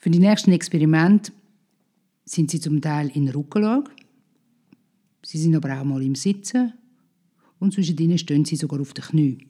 Für 0.00 0.10
die 0.10 0.20
nächsten 0.20 0.52
Experimente 0.52 1.32
sind 2.24 2.52
sie 2.52 2.60
zum 2.60 2.80
Teil 2.80 3.10
in 3.14 3.28
Rückenlage, 3.28 3.90
sie 5.24 5.38
sind 5.38 5.56
aber 5.56 5.80
auch 5.80 5.84
mal 5.84 6.00
im 6.04 6.14
Sitzen 6.14 6.72
und 7.58 7.74
zwischen 7.74 7.98
ihnen 7.98 8.16
stehen 8.16 8.44
sie 8.44 8.54
sogar 8.54 8.80
auf 8.80 8.94
den 8.94 9.04
Knien. 9.04 9.42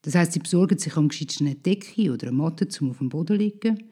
Das 0.00 0.14
heißt, 0.14 0.32
sie 0.32 0.38
besorgen 0.38 0.78
sich 0.78 0.96
am 0.96 1.08
geschicktesten 1.08 1.48
eine 1.48 1.56
Decke 1.56 2.10
oder 2.10 2.28
eine 2.28 2.36
Matte, 2.36 2.66
um 2.80 2.90
auf 2.90 2.98
dem 2.98 3.10
Boden 3.10 3.26
zu 3.26 3.34
liegen, 3.34 3.84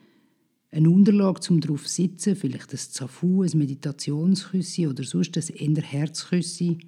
eine 0.73 0.89
Unterlage 0.89 1.41
zum 1.41 1.61
drauf 1.61 1.85
zu 1.85 2.03
sitzen, 2.03 2.35
vielleicht 2.35 2.73
ein 2.73 2.79
Zafu, 2.79 3.43
ein 3.43 3.59
Meditationsküssi 3.59 4.87
oder 4.87 5.05
sonst 5.05 5.37
ein 5.37 5.75
eher 5.77 5.83
Herzküssi. 5.83 6.79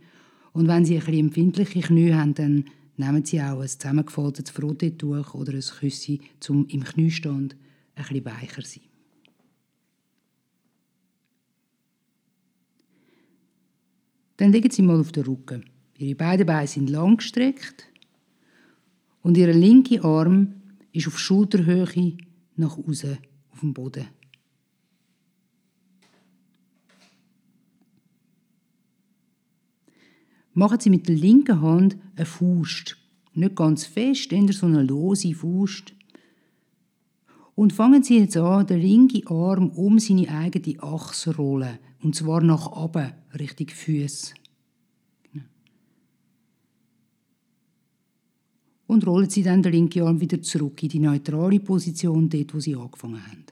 Und 0.55 0.67
wenn 0.67 0.87
sie 0.87 0.95
ein 0.95 1.01
bisschen 1.01 1.27
empfindliche 1.27 1.81
Knie 1.81 2.15
haben, 2.15 2.35
dann 2.35 2.65
nehmen 2.97 3.25
sie 3.25 3.43
auch 3.43 3.61
ein 3.61 3.69
zusammengefaltetes 3.69 4.51
Frottee-Tuch 4.51 5.35
oder 5.35 5.53
ein 5.53 5.61
Küssi, 5.61 6.21
um 6.49 6.67
im 6.69 6.85
Kniestand 6.85 7.54
ein 7.95 8.05
bisschen 8.05 8.25
weicher 8.25 8.63
sein. 8.63 8.82
Dann 14.37 14.53
legen 14.53 14.71
Sie 14.71 14.83
mal 14.83 14.99
auf 14.99 15.13
den 15.13 15.25
Rücken. 15.25 15.64
Ihre 15.99 16.17
beiden 16.17 16.47
Beine 16.47 16.67
sind 16.67 16.91
langgestreckt 16.91 17.86
und 19.23 19.36
Ihr 19.36 19.53
linker 19.53 20.05
Arm 20.05 20.55
ist 20.93 21.07
auf 21.07 21.19
Schulterhöhe 21.19 22.17
nach 22.57 22.77
außen 22.77 23.19
auf 23.50 23.61
dem 23.61 23.73
Boden. 23.73 24.09
Machen 30.55 30.81
Sie 30.81 30.91
mit 30.91 31.09
der 31.09 31.17
linken 31.17 31.63
Hand 31.63 31.97
eine 32.14 32.27
Faust. 32.27 32.98
Nicht 33.34 33.56
ganz 33.56 33.86
fest, 33.86 34.33
eher 34.33 34.53
so 34.53 34.67
eine 34.67 34.83
lose 34.83 35.34
Faust. 35.34 35.95
Und 37.55 37.73
fangen 37.73 38.03
Sie 38.03 38.19
jetzt 38.19 38.37
an, 38.37 38.67
den 38.67 38.81
linken 38.81 39.27
Arm 39.29 39.69
um 39.70 39.98
seine 39.98 40.28
eigene 40.28 40.83
Achse 40.83 41.33
zu 41.33 41.36
rollen. 41.36 41.78
Und 42.03 42.17
zwar 42.17 42.42
nach 42.42 42.72
oben, 42.72 43.12
Richtung 43.39 43.69
Füße. 43.69 44.34
Und 48.86 49.06
rollen 49.06 49.31
Sie 49.31 49.42
dann 49.42 49.62
den 49.62 49.72
linken 49.72 50.03
Arm 50.03 50.20
wieder 50.20 50.41
zurück 50.42 50.83
in 50.83 50.89
die 50.89 50.98
neutrale 50.98 51.61
Position, 51.61 52.28
dort, 52.28 52.55
wo 52.55 52.61
Sie 52.61 52.75
angefangen 52.75 53.27
haben. 53.27 53.44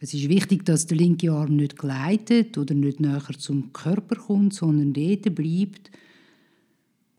Es 0.00 0.14
ist 0.14 0.28
wichtig, 0.28 0.64
dass 0.64 0.86
der 0.86 0.96
linke 0.96 1.32
Arm 1.32 1.56
nicht 1.56 1.76
gleitet 1.76 2.56
oder 2.56 2.74
nicht 2.74 3.00
näher 3.00 3.22
zum 3.36 3.72
Körper 3.72 4.16
kommt, 4.16 4.54
sondern 4.54 4.92
dort 4.92 5.34
bleibt, 5.34 5.90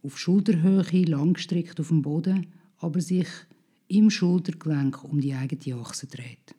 auf 0.03 0.17
Schulterhöhe, 0.17 1.03
langgestreckt 1.05 1.79
auf 1.79 1.89
dem 1.89 2.01
Boden, 2.01 2.47
aber 2.77 3.01
sich 3.01 3.27
im 3.87 4.09
Schultergelenk 4.09 5.03
um 5.03 5.19
die 5.19 5.33
eigene 5.33 5.81
Achse 5.81 6.07
dreht. 6.07 6.55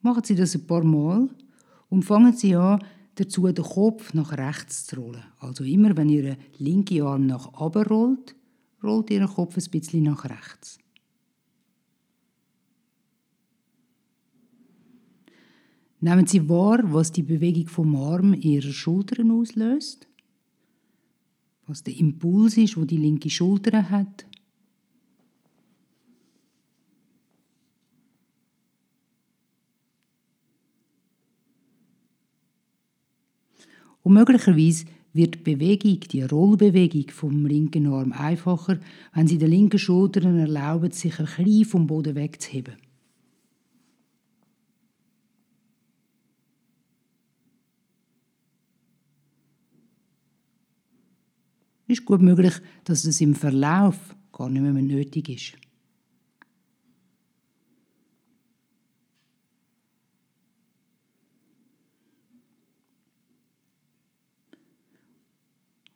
Machen 0.00 0.24
Sie 0.24 0.34
das 0.34 0.54
ein 0.54 0.66
paar 0.66 0.82
Mal 0.82 1.28
und 1.88 2.04
fangen 2.04 2.32
Sie 2.32 2.56
an, 2.56 2.84
dazu 3.14 3.46
den 3.46 3.64
Kopf 3.64 4.14
nach 4.14 4.32
rechts 4.32 4.86
zu 4.86 4.96
rollen. 4.96 5.22
Also 5.38 5.62
immer, 5.64 5.96
wenn 5.96 6.08
Ihr 6.08 6.36
linker 6.58 7.06
Arm 7.06 7.26
nach 7.26 7.52
oben 7.60 7.84
rollt, 7.84 8.34
rollt 8.82 9.10
Ihr 9.10 9.26
Kopf 9.28 9.56
ein 9.56 9.70
bisschen 9.70 10.04
nach 10.04 10.24
rechts. 10.24 10.78
Nehmen 16.04 16.26
Sie 16.26 16.48
wahr, 16.48 16.80
was 16.92 17.12
die 17.12 17.22
Bewegung 17.22 17.68
vom 17.68 17.94
Arm 17.94 18.34
Ihrer 18.34 18.72
Schultern 18.72 19.30
auslöst? 19.30 20.08
Was 21.68 21.84
der 21.84 21.96
Impuls 21.96 22.56
ist, 22.56 22.76
wo 22.76 22.84
die 22.84 22.96
linke 22.96 23.30
Schulter 23.30 23.88
hat? 23.88 24.26
Und 34.02 34.14
möglicherweise 34.14 34.86
wird 35.12 35.36
die 35.36 35.54
Bewegung, 35.54 36.00
die 36.00 36.22
Rollbewegung 36.22 37.10
vom 37.10 37.46
linken 37.46 37.86
Arm 37.86 38.12
einfacher, 38.12 38.80
wenn 39.14 39.28
Sie 39.28 39.38
den 39.38 39.50
linken 39.50 39.78
Schultern 39.78 40.36
erlauben, 40.36 40.90
sich 40.90 41.16
ein 41.20 41.26
bisschen 41.26 41.64
vom 41.64 41.86
Boden 41.86 42.16
wegzuheben. 42.16 42.74
Ist 51.92 52.04
gut 52.04 52.20
möglich, 52.20 52.54
dass 52.84 53.04
es 53.04 53.20
im 53.20 53.34
Verlauf 53.34 53.96
gar 54.32 54.48
nicht 54.48 54.62
mehr 54.62 54.72
nötig 54.72 55.28
ist. 55.28 55.62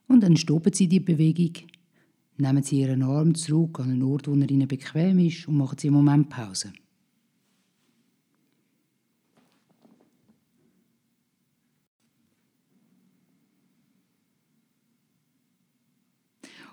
Und 0.08 0.22
dann 0.22 0.36
stoppen 0.36 0.72
Sie 0.72 0.88
die 0.88 1.00
Bewegung, 1.00 1.52
nehmen 2.38 2.62
Sie 2.62 2.80
Ihren 2.80 3.02
Arm 3.02 3.34
zurück 3.34 3.80
an 3.80 3.90
einen 3.90 4.02
Ort, 4.02 4.28
wo 4.28 4.34
er 4.34 4.50
Ihnen 4.50 4.68
bequem 4.68 5.18
ist 5.18 5.48
und 5.48 5.56
machen 5.56 5.76
Sie 5.78 5.88
einen 5.88 5.96
Moment 5.96 6.30
Pause. 6.30 6.72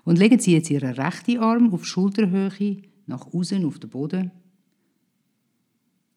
Und 0.04 0.18
legen 0.18 0.38
Sie 0.38 0.52
jetzt 0.52 0.70
Ihren 0.70 0.94
rechten 0.94 1.38
Arm 1.38 1.72
auf 1.72 1.86
Schulterhöhe 1.86 2.82
nach 3.06 3.26
außen 3.32 3.64
auf 3.64 3.78
den 3.78 3.90
Boden. 3.90 4.30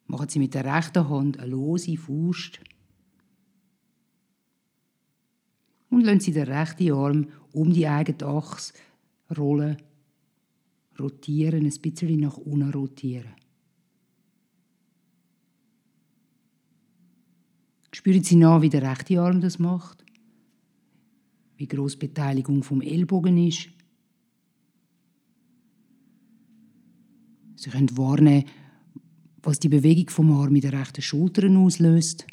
Machen 0.07 0.29
Sie 0.29 0.39
mit 0.39 0.53
der 0.53 0.65
rechten 0.65 1.09
Hand 1.09 1.39
eine 1.39 1.51
lose 1.51 1.97
Faust. 1.97 2.59
Und 5.89 6.03
lassen 6.03 6.19
Sie 6.19 6.31
den 6.33 6.47
rechten 6.47 6.91
Arm 6.91 7.27
um 7.53 7.71
die 7.71 7.87
eigene 7.87 8.25
Achse 8.29 8.73
rollen, 9.37 9.77
rotieren, 10.99 11.65
ein 11.65 11.81
bisschen 11.81 12.19
nach 12.19 12.37
unten 12.37 12.71
rotieren. 12.71 13.33
Spüren 17.91 18.23
Sie 18.23 18.35
nach, 18.35 18.61
wie 18.61 18.69
der 18.69 18.83
rechte 18.83 19.19
Arm 19.19 19.41
das 19.41 19.59
macht, 19.59 20.03
wie 21.55 21.67
groß 21.67 21.97
Beteiligung 21.97 22.63
vom 22.63 22.81
Ellbogen 22.81 23.37
ist. 23.47 23.69
Sie 27.57 27.71
können 27.71 27.97
wahrnehmen, 27.97 28.45
was 29.41 29.59
die 29.59 29.67
Bewegung 29.67 30.09
vom 30.09 30.31
Arm 30.31 30.53
mit 30.53 30.63
der 30.63 30.73
rechten 30.73 31.01
Schulter 31.01 31.49
auslöst. 31.49 32.27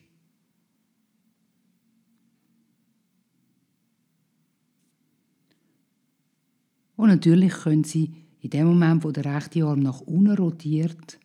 Und 6.97 7.09
natürlich 7.09 7.53
können 7.53 7.85
Sie 7.85 8.13
in 8.41 8.51
dem 8.51 8.67
Moment, 8.67 9.03
wo 9.03 9.11
der 9.11 9.25
rechte 9.25 9.65
Arm 9.65 9.81
nach 9.81 10.03
unten 10.03 10.37
rotiert, 10.37 11.19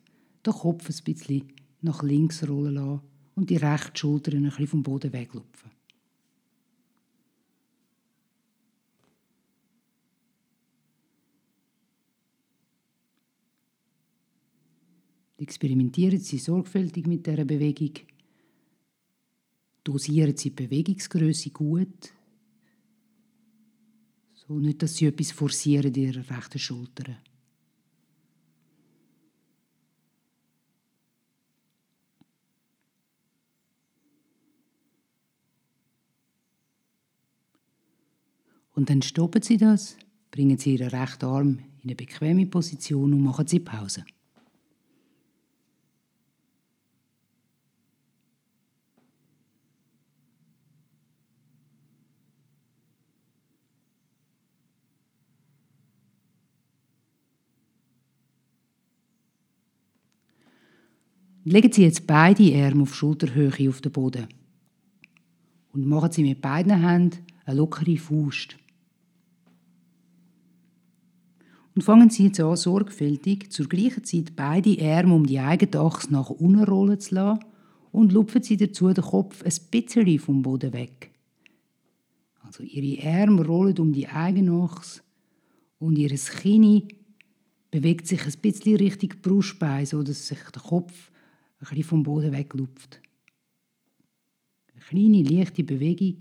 den 0.46 0.52
Kopf 0.52 0.88
ein 0.88 1.04
bisschen 1.04 1.52
nach 1.82 2.02
links 2.02 2.48
rollen 2.48 2.74
lassen 2.74 3.00
und 3.34 3.50
die 3.50 3.56
rechte 3.56 3.98
Schulter 3.98 4.32
ein 4.32 4.44
bisschen 4.44 4.66
vom 4.66 4.82
Boden 4.82 5.12
weglupfen. 5.12 5.70
Experimentieren 15.40 16.20
Sie 16.20 16.36
sorgfältig 16.36 17.06
mit 17.06 17.26
dieser 17.26 17.46
Bewegung. 17.46 17.94
Dosieren 19.82 20.36
Sie 20.36 20.50
die 20.50 20.66
Bewegungsgröße 20.66 21.48
gut. 21.48 22.12
So 24.34 24.58
nicht, 24.58 24.82
dass 24.82 24.96
Sie 24.96 25.06
etwas 25.06 25.30
forcieren 25.32 25.94
in 25.94 26.02
Ihrer 26.02 26.28
rechten 26.28 26.58
Schulter. 26.58 27.16
Und 38.74 38.90
dann 38.90 39.00
stoppen 39.00 39.40
Sie 39.40 39.56
das, 39.56 39.96
bringen 40.30 40.58
Sie 40.58 40.74
Ihren 40.74 40.88
rechten 40.88 41.24
Arm 41.24 41.58
in 41.82 41.88
eine 41.88 41.94
bequeme 41.94 42.44
Position 42.44 43.14
und 43.14 43.22
machen 43.22 43.46
Sie 43.46 43.60
Pause. 43.60 44.04
Legen 61.50 61.72
Sie 61.72 61.82
jetzt 61.82 62.06
beide 62.06 62.64
Arme 62.64 62.84
auf 62.84 62.94
Schulterhöhe 62.94 63.68
auf 63.68 63.80
den 63.80 63.90
Boden 63.90 64.28
und 65.72 65.84
machen 65.84 66.12
Sie 66.12 66.22
mit 66.22 66.40
beiden 66.40 66.80
Händen 66.80 67.26
eine 67.44 67.56
lockere 67.56 67.96
Faust. 67.96 68.56
Und 71.74 71.82
fangen 71.82 72.08
Sie 72.08 72.26
jetzt 72.26 72.38
an, 72.38 72.54
sorgfältig 72.54 73.50
zur 73.50 73.68
gleichen 73.68 74.04
Zeit 74.04 74.36
beide 74.36 74.80
Arme 74.80 75.12
um 75.12 75.26
die 75.26 75.40
eigene 75.40 75.80
Achse 75.80 76.12
nach 76.12 76.30
unten 76.30 76.62
rollen 76.62 77.00
zu 77.00 77.16
lassen 77.16 77.44
und 77.90 78.12
lupfen 78.12 78.44
Sie 78.44 78.56
dazu 78.56 78.92
den 78.92 79.02
Kopf 79.02 79.42
ein 79.42 79.70
bisschen 79.72 80.20
vom 80.20 80.42
Boden 80.42 80.72
weg. 80.72 81.10
Also 82.42 82.62
Ihre 82.62 83.04
Arme 83.22 83.44
rollen 83.44 83.76
um 83.78 83.92
die 83.92 84.06
eigene 84.06 84.52
Achse 84.52 85.00
und 85.80 85.98
Ihr 85.98 86.10
Kinn 86.10 86.86
bewegt 87.72 88.06
sich 88.06 88.24
ein 88.24 88.40
bisschen 88.40 88.76
Richtung 88.76 89.14
Brustbein, 89.20 89.84
sodass 89.84 90.28
sich 90.28 90.38
der 90.54 90.62
Kopf 90.62 91.10
ein 91.60 91.68
bisschen 91.68 91.84
vom 91.84 92.02
Boden 92.02 92.32
weglupft. 92.32 93.00
Eine 94.72 94.82
kleine, 94.82 95.22
leichte 95.22 95.62
Bewegung. 95.62 96.16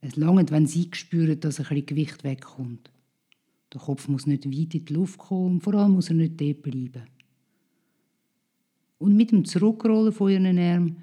Es 0.00 0.16
langt, 0.16 0.50
wenn 0.50 0.66
Sie 0.66 0.90
spüren, 0.92 1.38
dass 1.38 1.60
ein 1.60 1.66
bisschen 1.66 1.86
Gewicht 1.86 2.24
wegkommt. 2.24 2.90
Der 3.72 3.80
Kopf 3.80 4.08
muss 4.08 4.26
nicht 4.26 4.46
weit 4.46 4.74
in 4.74 4.84
die 4.84 4.92
Luft 4.92 5.18
kommen 5.18 5.52
und 5.52 5.60
vor 5.60 5.74
allem 5.74 5.92
muss 5.92 6.08
er 6.08 6.16
nicht 6.16 6.40
dort 6.40 6.62
bleiben. 6.62 7.04
Und 8.98 9.16
mit 9.16 9.30
dem 9.30 9.44
Zurückrollen 9.44 10.12
von 10.12 10.30
Ihren 10.30 10.58
Armen 10.58 11.02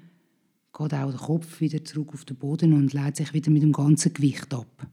geht 0.72 0.94
auch 0.94 1.10
der 1.10 1.20
Kopf 1.20 1.60
wieder 1.60 1.84
zurück 1.84 2.12
auf 2.12 2.24
den 2.24 2.36
Boden 2.36 2.72
und 2.72 2.92
leitet 2.92 3.16
sich 3.16 3.34
wieder 3.34 3.50
mit 3.50 3.62
dem 3.62 3.72
ganzen 3.72 4.12
Gewicht 4.12 4.52
ab. 4.54 4.86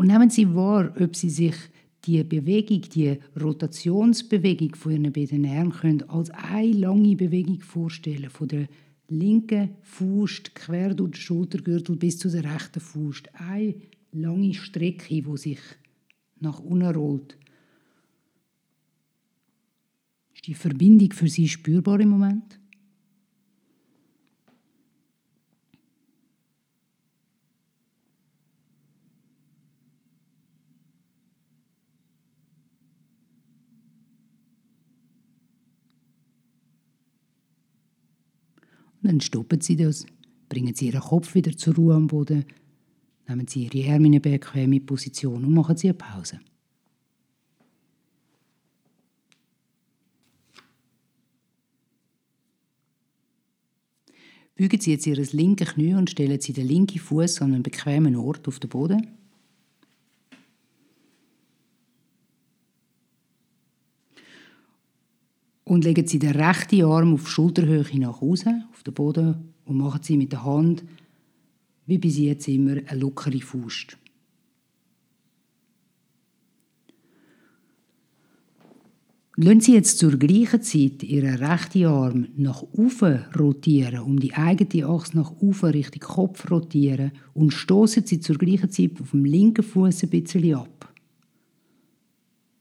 Und 0.00 0.06
nehmen 0.06 0.30
Sie 0.30 0.54
wahr, 0.54 0.94
ob 0.98 1.14
Sie 1.14 1.28
sich 1.28 1.54
die 2.06 2.24
Bewegung, 2.24 2.80
die 2.80 3.18
Rotationsbewegung 3.38 4.74
von 4.74 4.92
Ihren 4.92 5.12
beiden 5.12 5.44
Armen 5.44 5.72
können 5.72 6.08
als 6.08 6.30
eine 6.30 6.72
lange 6.72 7.16
Bewegung 7.16 7.60
vorstellen, 7.60 8.30
von 8.30 8.48
der 8.48 8.66
linken 9.08 9.76
Fuß 9.82 10.54
quer 10.54 10.94
durch 10.94 11.10
den 11.10 11.20
Schultergürtel 11.20 11.96
bis 11.96 12.16
zu 12.16 12.30
der 12.30 12.44
rechten 12.44 12.80
Fuß. 12.80 13.24
Eine 13.34 13.74
lange 14.12 14.54
Strecke, 14.54 15.20
die 15.20 15.36
sich 15.36 15.60
nach 16.38 16.60
unten 16.60 16.94
rollt. 16.94 17.36
Ist 20.34 20.46
die 20.46 20.54
Verbindung 20.54 21.12
für 21.12 21.28
Sie 21.28 21.46
spürbar 21.46 22.00
im 22.00 22.08
Moment? 22.08 22.59
Dann 39.02 39.20
stoppen 39.20 39.60
Sie 39.60 39.76
das, 39.76 40.06
bringen 40.48 40.74
Sie 40.74 40.86
Ihren 40.86 41.00
Kopf 41.00 41.34
wieder 41.34 41.56
zur 41.56 41.74
Ruhe 41.74 41.94
am 41.94 42.06
Boden, 42.06 42.44
nehmen 43.28 43.46
Sie 43.48 43.64
Ihre 43.64 43.92
Arme 43.92 44.08
in 44.08 44.20
eine 44.22 44.80
Position 44.80 45.44
und 45.44 45.54
machen 45.54 45.76
Sie 45.76 45.88
eine 45.88 45.94
Pause. 45.94 46.40
Bügen 54.54 54.78
Sie 54.78 54.90
jetzt 54.90 55.06
Ihr 55.06 55.16
linkes 55.16 55.72
Knie 55.72 55.94
und 55.94 56.10
stellen 56.10 56.38
Sie 56.38 56.52
den 56.52 56.66
linken 56.66 56.98
Fuß 56.98 57.40
an 57.40 57.54
einen 57.54 57.62
bequemen 57.62 58.14
Ort 58.16 58.46
auf 58.46 58.58
den 58.58 58.68
Boden. 58.68 59.19
Und 65.70 65.84
legen 65.84 66.04
Sie 66.04 66.18
den 66.18 66.32
rechten 66.32 66.82
Arm 66.82 67.14
auf 67.14 67.28
Schulterhöhe 67.28 68.00
nach 68.00 68.20
außen, 68.20 68.64
auf 68.72 68.82
den 68.82 68.92
Boden, 68.92 69.54
und 69.64 69.76
machen 69.76 70.00
Sie 70.02 70.16
mit 70.16 70.32
der 70.32 70.44
Hand, 70.44 70.82
wie 71.86 71.96
bis 71.96 72.18
jetzt 72.18 72.48
immer, 72.48 72.78
eine 72.88 72.98
lockere 72.98 73.38
Faust. 73.38 73.96
Lassen 79.36 79.60
Sie 79.60 79.74
jetzt 79.74 79.98
zur 80.00 80.18
gleichen 80.18 80.60
Zeit 80.60 81.04
Ihren 81.04 81.36
rechten 81.36 81.86
Arm 81.86 82.26
nach 82.36 82.64
oben 82.72 83.26
rotieren, 83.38 84.00
um 84.00 84.18
die 84.18 84.34
eigene 84.34 84.88
Achse 84.88 85.16
nach 85.16 85.30
oben 85.38 85.70
Richtung 85.70 86.00
Kopf 86.00 86.50
rotieren 86.50 87.12
und 87.32 87.52
stoßen 87.52 88.04
Sie 88.04 88.18
zur 88.18 88.38
gleichen 88.38 88.70
Zeit 88.70 89.00
auf 89.00 89.12
dem 89.12 89.24
linken 89.24 89.62
Fuß 89.62 90.02
ein 90.02 90.10
bisschen 90.10 90.52
ab. 90.52 90.89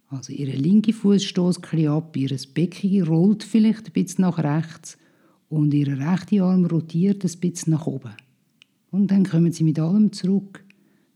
Also 0.09 0.33
Ihre 0.33 0.57
linke 0.57 0.91
Fuß 0.91 1.23
stößt 1.23 1.61
ein 1.71 1.87
ab, 1.87 2.17
Ihr 2.17 2.35
Becken 2.53 3.03
rollt 3.03 3.43
vielleicht 3.43 3.87
ein 3.87 3.93
bisschen 3.93 4.23
nach 4.23 4.39
rechts 4.39 4.97
und 5.49 5.73
Ihr 5.73 5.87
rechter 5.87 6.43
Arm 6.45 6.65
rotiert 6.65 7.23
ein 7.23 7.39
bisschen 7.39 7.73
nach 7.73 7.85
oben. 7.85 8.13
Und 8.89 9.11
dann 9.11 9.23
kommen 9.23 9.51
Sie 9.51 9.63
mit 9.63 9.79
allem 9.79 10.11
zurück. 10.11 10.63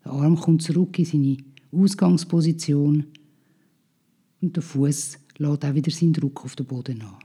Der 0.06 0.12
Arm 0.12 0.36
kommt 0.36 0.62
zurück 0.62 1.00
in 1.00 1.06
seine 1.06 1.38
Ausgangsposition 1.72 3.06
und 4.42 4.56
der 4.56 4.62
Fuß 4.62 5.18
lädt 5.38 5.66
auch 5.66 5.74
wieder 5.74 5.92
seinen 5.92 6.13
Druck 6.13 6.46
auf 6.46 6.56
den 6.56 6.68
Boden 6.68 7.01
an. 7.01 7.16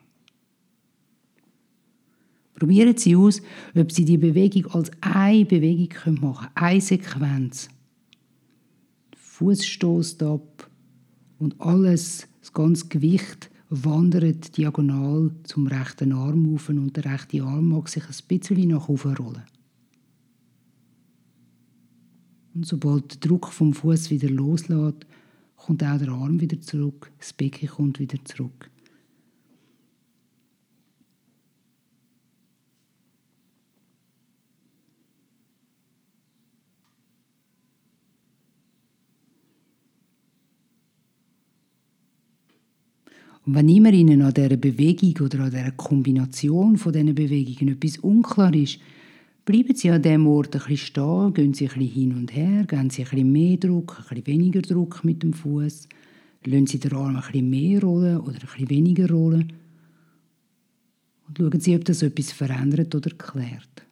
Probieren 2.55 2.97
Sie 2.97 3.15
aus, 3.15 3.43
ob 3.75 3.93
Sie 3.93 4.07
die 4.07 4.17
Bewegung 4.17 4.73
als 4.73 4.91
eine 5.03 5.45
Bewegung 5.45 6.15
machen 6.21 6.49
können, 6.49 6.51
eine 6.55 6.81
Sequenz. 6.81 7.69
Fuß 9.17 9.67
stößt 9.67 10.23
ab, 10.23 10.68
und 11.39 11.61
alles, 11.61 12.29
das 12.41 12.53
ganze 12.53 12.89
Gewicht 12.89 13.51
wandert 13.71 14.57
diagonal 14.57 15.31
zum 15.45 15.67
rechten 15.67 16.13
Arm 16.13 16.55
auf 16.55 16.69
und 16.69 16.97
der 16.97 17.05
rechte 17.05 17.43
Arm 17.43 17.69
mag 17.69 17.89
sich 17.89 18.05
ein 18.05 18.27
bisschen 18.29 18.69
nach 18.69 18.89
oben 18.89 19.15
rollen. 19.15 19.43
Und 22.55 22.67
sobald 22.67 23.23
der 23.23 23.29
Druck 23.29 23.49
vom 23.53 23.73
Fuß 23.73 24.11
wieder 24.11 24.31
loslässt, 24.31 25.07
kommt 25.57 25.85
auch 25.85 25.99
der 25.99 26.09
Arm 26.09 26.41
wieder 26.41 26.61
zurück, 26.61 27.13
das 27.19 27.33
Becken 27.33 27.69
kommt 27.69 27.99
wieder 28.01 28.19
zurück. 28.25 28.71
Und 43.47 43.55
wenn 43.55 43.69
immer 43.69 43.93
Ihnen 43.93 44.23
an 44.23 44.35
dieser 44.35 44.57
Bewegung 44.57 45.15
oder 45.25 45.45
an 45.45 45.51
dieser 45.51 45.71
Kombination 45.73 46.77
von 46.77 46.93
diesen 46.93 47.15
Bewegungen 47.15 47.75
etwas 47.75 47.99
unklar 47.99 48.55
ist, 48.55 48.79
bleiben 49.45 49.75
Sie 49.75 49.91
an 49.91 50.03
diesem 50.03 50.27
Ort 50.27 50.55
ein 50.55 50.61
bisschen 50.61 50.77
stehen, 50.77 51.33
gehen 51.33 51.55
Sie 51.55 51.69
ein 51.69 51.79
bisschen 51.79 51.93
hin 51.93 52.15
und 52.15 52.35
her, 52.35 52.65
geben 52.65 52.91
Sie 52.91 53.03
ein 53.03 53.09
bisschen 53.09 53.33
mehr 53.33 53.57
Druck, 53.57 53.99
ein 53.99 54.05
bisschen 54.09 54.27
weniger 54.27 54.63
Druck 54.63 55.05
mit 55.05 55.23
dem 55.23 55.33
Fuß, 55.33 55.89
lassen 56.45 56.67
Sie 56.67 56.79
den 56.79 56.93
Arm 56.93 57.17
ein 57.17 57.23
bisschen 57.23 57.51
mehr 57.51 57.81
rollen 57.81 58.19
oder 58.19 58.35
ein 58.35 58.41
bisschen 58.41 58.71
weniger 58.71 59.09
rollen 59.09 59.53
und 61.27 61.39
schauen 61.39 61.61
Sie, 61.61 61.75
ob 61.75 61.85
das 61.85 62.03
etwas 62.03 62.33
verändert 62.33 62.95
oder 62.95 63.11
klärt. 63.11 63.88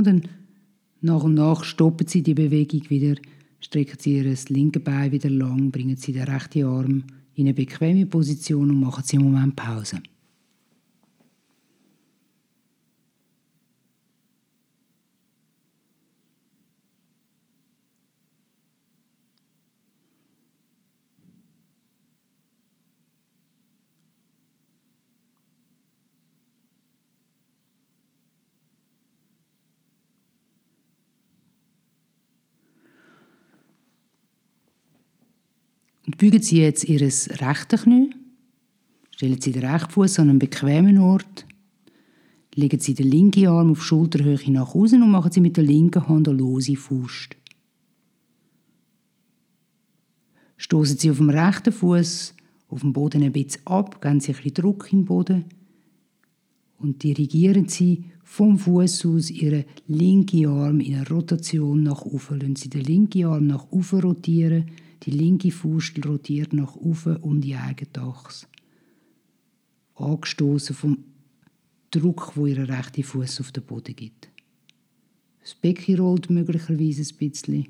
Und 0.00 0.06
dann 0.06 0.22
nach 1.02 1.24
und 1.24 1.34
nach 1.34 1.62
stoppen 1.62 2.06
Sie 2.06 2.22
die 2.22 2.32
Bewegung 2.32 2.88
wieder, 2.88 3.20
strecken 3.60 3.98
Sie 3.98 4.16
Ihr 4.16 4.34
linke 4.48 4.80
Bein 4.80 5.12
wieder 5.12 5.28
lang, 5.28 5.70
bringen 5.70 5.98
Sie 5.98 6.14
den 6.14 6.22
rechten 6.22 6.64
Arm 6.64 7.04
in 7.34 7.44
eine 7.44 7.52
bequeme 7.52 8.06
Position 8.06 8.70
und 8.70 8.80
machen 8.80 9.04
Sie 9.04 9.18
einen 9.18 9.30
Moment 9.30 9.56
Pause. 9.56 10.00
Bügen 36.20 36.42
Sie 36.42 36.60
jetzt 36.60 36.84
Ihr 36.84 37.00
rechtes 37.00 37.82
Knie. 37.82 38.10
Stellen 39.12 39.40
Sie 39.40 39.52
den 39.52 39.64
rechten 39.64 39.90
Fuß 39.90 40.18
an 40.18 40.28
einen 40.28 40.38
bequemen 40.38 40.98
Ort. 40.98 41.46
Legen 42.54 42.78
Sie 42.78 42.92
den 42.92 43.10
linken 43.10 43.46
Arm 43.46 43.70
auf 43.70 43.82
Schulterhöhe 43.82 44.38
nach 44.48 44.74
außen 44.74 45.02
und 45.02 45.10
machen 45.10 45.32
Sie 45.32 45.40
mit 45.40 45.56
der 45.56 45.64
linken 45.64 46.06
Hand 46.06 46.28
eine 46.28 46.36
lose 46.36 46.76
Faust. 46.76 47.38
Stoßen 50.58 50.98
Sie 50.98 51.10
auf 51.10 51.16
dem 51.16 51.30
rechten 51.30 51.72
Fuß 51.72 52.34
auf 52.68 52.80
dem 52.80 52.92
Boden 52.92 53.22
ein 53.22 53.32
bisschen 53.32 53.66
ab, 53.66 54.02
geben 54.02 54.20
Sie 54.20 54.32
ein 54.32 54.36
bisschen 54.36 54.52
Druck 54.52 54.92
im 54.92 55.06
Boden 55.06 55.46
und 56.76 57.02
dirigieren 57.02 57.66
Sie 57.66 58.04
vom 58.24 58.58
Fuß 58.58 59.06
aus 59.06 59.30
Ihren 59.30 59.64
linken 59.86 60.48
Arm 60.48 60.80
in 60.80 60.96
eine 60.96 61.08
Rotation 61.08 61.82
nach 61.82 62.02
oben. 62.02 62.40
Lassen 62.40 62.56
Sie 62.56 62.68
den 62.68 62.82
linken 62.82 63.24
Arm 63.24 63.46
nach 63.46 63.72
oben 63.72 64.00
rotieren, 64.00 64.66
die 65.02 65.10
linke 65.10 65.50
Fuß 65.50 65.92
rotiert 66.04 66.52
nach 66.52 66.76
oben 66.76 67.16
um 67.18 67.40
die 67.40 67.56
eigene 67.56 68.06
Achse. 68.06 68.46
Angestoßen 69.94 70.74
vom 70.74 71.04
Druck, 71.90 72.32
wo 72.36 72.46
Ihr 72.46 72.68
rechter 72.68 73.02
Fuß 73.02 73.40
auf 73.40 73.52
den 73.52 73.64
Boden 73.64 73.96
gibt. 73.96 74.28
Das 75.40 75.54
Becken 75.54 75.98
rollt 75.98 76.30
möglicherweise 76.30 77.02
ein 77.02 77.16
bisschen. 77.16 77.68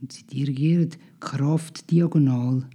Und 0.00 0.12
sie 0.12 0.24
dirigieren 0.24 0.90
Kraft 1.20 1.88
diagonal 1.90 2.68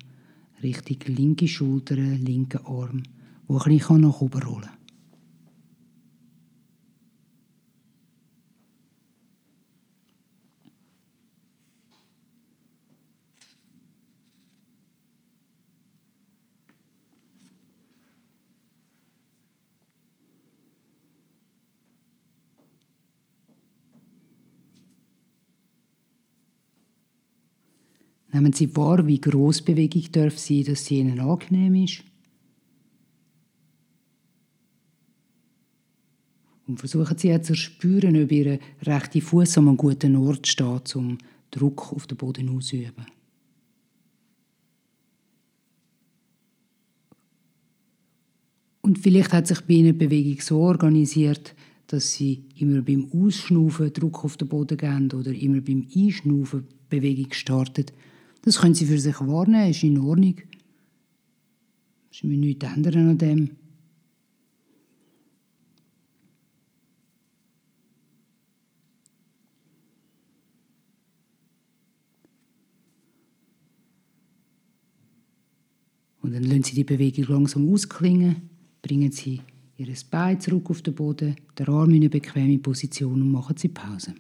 Richtung 0.64 1.14
linke 1.14 1.48
Schulter, 1.48 1.96
linken 1.96 2.66
Arm, 2.66 3.04
wo 3.48 3.58
bisschen 3.58 4.02
nach 4.02 4.22
oben 4.22 4.42
rollen 4.44 4.62
kann. 4.62 4.77
Nehmen 28.48 28.56
Sie 28.56 28.78
wahr, 28.78 29.06
wie 29.06 29.20
groß 29.20 29.62
Bewegung 29.62 30.10
darf 30.14 30.38
sein, 30.38 30.64
dass 30.64 30.86
sie 30.86 31.00
Ihnen 31.00 31.20
angenehm 31.20 31.76
ist. 31.84 32.02
Und 36.66 36.80
versuchen 36.80 37.18
Sie 37.18 37.28
jetzt 37.28 37.48
zu 37.48 37.56
spüren, 37.56 38.24
ob 38.24 38.32
Ihr 38.32 38.60
rechter 38.84 39.20
Fuß 39.20 39.58
an 39.58 39.68
einem 39.68 39.76
guten 39.76 40.16
Ort 40.16 40.48
steht, 40.48 40.96
um 40.96 41.18
Druck 41.52 41.92
auf 41.92 42.08
den 42.08 42.16
Boden 42.16 42.48
auszuüben. 42.48 43.06
Und 48.80 48.98
vielleicht 49.00 49.34
hat 49.34 49.48
sich 49.48 49.60
bei 49.60 49.74
Ihnen 49.74 50.00
die 50.00 50.06
Bewegung 50.06 50.40
so 50.40 50.60
organisiert, 50.60 51.54
dass 51.88 52.14
Sie 52.14 52.46
immer 52.56 52.82
beim 52.82 53.12
Ausschnaufen 53.12 53.92
Druck 53.92 54.24
auf 54.24 54.38
den 54.38 54.48
Boden 54.48 54.78
geben 54.78 55.12
oder 55.12 55.34
immer 55.34 55.60
beim 55.60 55.86
Einschnaufen 55.94 56.66
Bewegung 56.88 57.34
startet. 57.34 57.92
Das 58.48 58.60
können 58.62 58.76
Sie 58.76 58.86
für 58.86 58.98
sich 58.98 59.20
wahrnehmen, 59.20 59.72
ist 59.72 59.84
in 59.84 60.00
Ordnung. 60.00 60.36
Es 62.10 62.24
mir 62.24 62.38
nichts 62.38 62.66
ändern 62.66 63.10
an 63.10 63.18
dem. 63.18 63.50
Und 76.22 76.32
dann 76.32 76.44
lassen 76.44 76.64
Sie 76.64 76.76
die 76.76 76.86
Bewegung 76.86 77.26
langsam 77.26 77.70
ausklingen, 77.74 78.50
bringen 78.82 79.12
Sie 79.12 79.42
Ihr 79.76 79.94
Bein 80.10 80.40
zurück 80.40 80.70
auf 80.70 80.82
den 80.82 80.96
Boden, 80.96 81.36
der 81.58 81.68
Arm 81.68 81.90
in 81.90 81.98
eine 81.98 82.10
bequeme 82.10 82.60
Position 82.60 83.22
und 83.22 83.30
machen 83.30 83.58
Sie 83.58 83.68
Pause. 83.68 84.16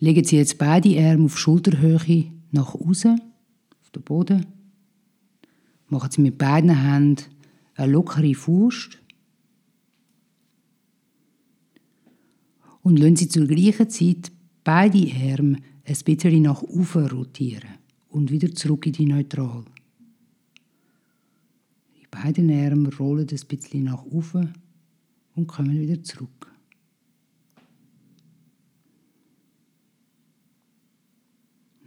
Legen 0.00 0.24
Sie 0.24 0.36
jetzt 0.36 0.58
beide 0.58 0.96
Arme 1.04 1.24
auf 1.24 1.38
Schulterhöhe 1.38 2.30
nach 2.52 2.74
außen, 2.74 3.20
auf 3.82 3.90
den 3.90 4.02
Boden. 4.02 4.46
Machen 5.88 6.10
Sie 6.10 6.20
mit 6.20 6.38
beiden 6.38 6.70
Händen 6.70 7.24
eine 7.74 7.92
lockere 7.92 8.34
Faust. 8.34 8.98
Und 12.82 12.98
lassen 12.98 13.16
Sie 13.16 13.28
zur 13.28 13.46
gleichen 13.46 13.90
Zeit 13.90 14.30
beide 14.62 15.10
Arme 15.32 15.58
ein 15.84 15.96
bisschen 16.04 16.42
nach 16.42 16.62
oben 16.62 17.06
rotieren 17.08 17.78
und 18.08 18.30
wieder 18.30 18.54
zurück 18.54 18.86
in 18.86 18.92
die 18.92 19.06
Neutral. 19.06 19.64
Die 21.96 22.06
beiden 22.10 22.50
Arme 22.50 22.94
rollen 22.96 23.26
ein 23.28 23.46
bisschen 23.48 23.84
nach 23.84 24.04
oben 24.04 24.52
und 25.34 25.46
kommen 25.48 25.78
wieder 25.78 26.02
zurück. 26.02 26.52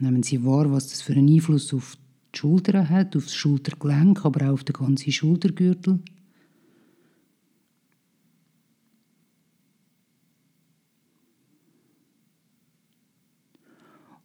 Nehmen 0.02 0.24
Sie 0.24 0.44
wahr, 0.44 0.72
was 0.72 0.88
das 0.88 1.04
für 1.04 1.14
einen 1.14 1.30
Einfluss 1.30 1.72
auf 1.76 1.96
die 2.34 2.40
Schultern 2.40 2.90
hat, 2.90 3.16
auf 3.16 3.26
das 3.26 3.36
Schultergelenk, 3.36 4.26
aber 4.26 4.48
auch 4.48 4.54
auf 4.54 4.64
den 4.64 4.74
ganzen 4.74 5.12
Schultergürtel. 5.12 6.00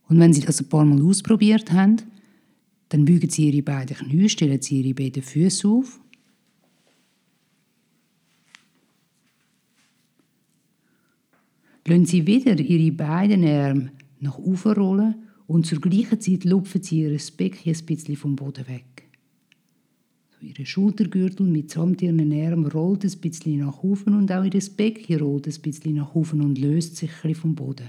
Und 0.09 0.19
wenn 0.19 0.33
Sie 0.33 0.41
das 0.41 0.63
ein 0.63 0.69
paar 0.71 0.87
Mal 0.87 1.03
ausprobiert 1.03 1.71
haben, 1.71 1.97
dann 2.89 3.05
bügen 3.05 3.29
Sie 3.29 3.51
Ihre 3.51 3.63
beiden 3.63 3.99
Knie, 3.99 4.31
stellen 4.31 4.63
Sie 4.63 4.81
Ihre 4.81 4.95
beiden 4.95 5.23
Füße 5.23 5.69
auf. 5.69 6.01
Lassen 11.85 12.07
Sie 12.07 12.27
wieder 12.27 12.59
Ihre 12.59 12.93
beiden 12.93 13.45
Arme 13.45 13.93
nach 14.21 14.39
oben 14.39 14.73
rollen 14.73 15.26
und 15.47 15.67
zur 15.67 15.81
gleichen 15.81 16.21
Zeit 16.21 16.45
lupfen 16.45 16.83
sie 16.83 17.03
ihr 17.03 17.19
Becken 17.37 17.73
ein 17.73 17.87
bisschen 17.87 18.17
vom 18.17 18.37
Boden 18.37 18.67
weg. 18.69 19.05
So 20.31 20.47
ihre 20.47 20.67
Schultergürtel 20.67 21.47
mitsamt 21.47 22.03
ihren 22.03 22.33
Armen 22.33 22.67
rollt 22.67 23.05
ein 23.05 23.21
bisschen 23.21 23.59
nach 23.59 23.83
oben 23.83 24.17
und 24.17 24.31
auch 24.33 24.45
ihr 24.45 24.61
Becken 24.77 25.21
rollt 25.21 25.47
ein 25.47 25.63
bisschen 25.63 25.95
nach 25.95 26.15
oben 26.15 26.43
und 26.43 26.59
löst 26.59 26.97
sich 26.97 27.11
ein 27.23 27.35
vom 27.35 27.55
Boden. 27.55 27.89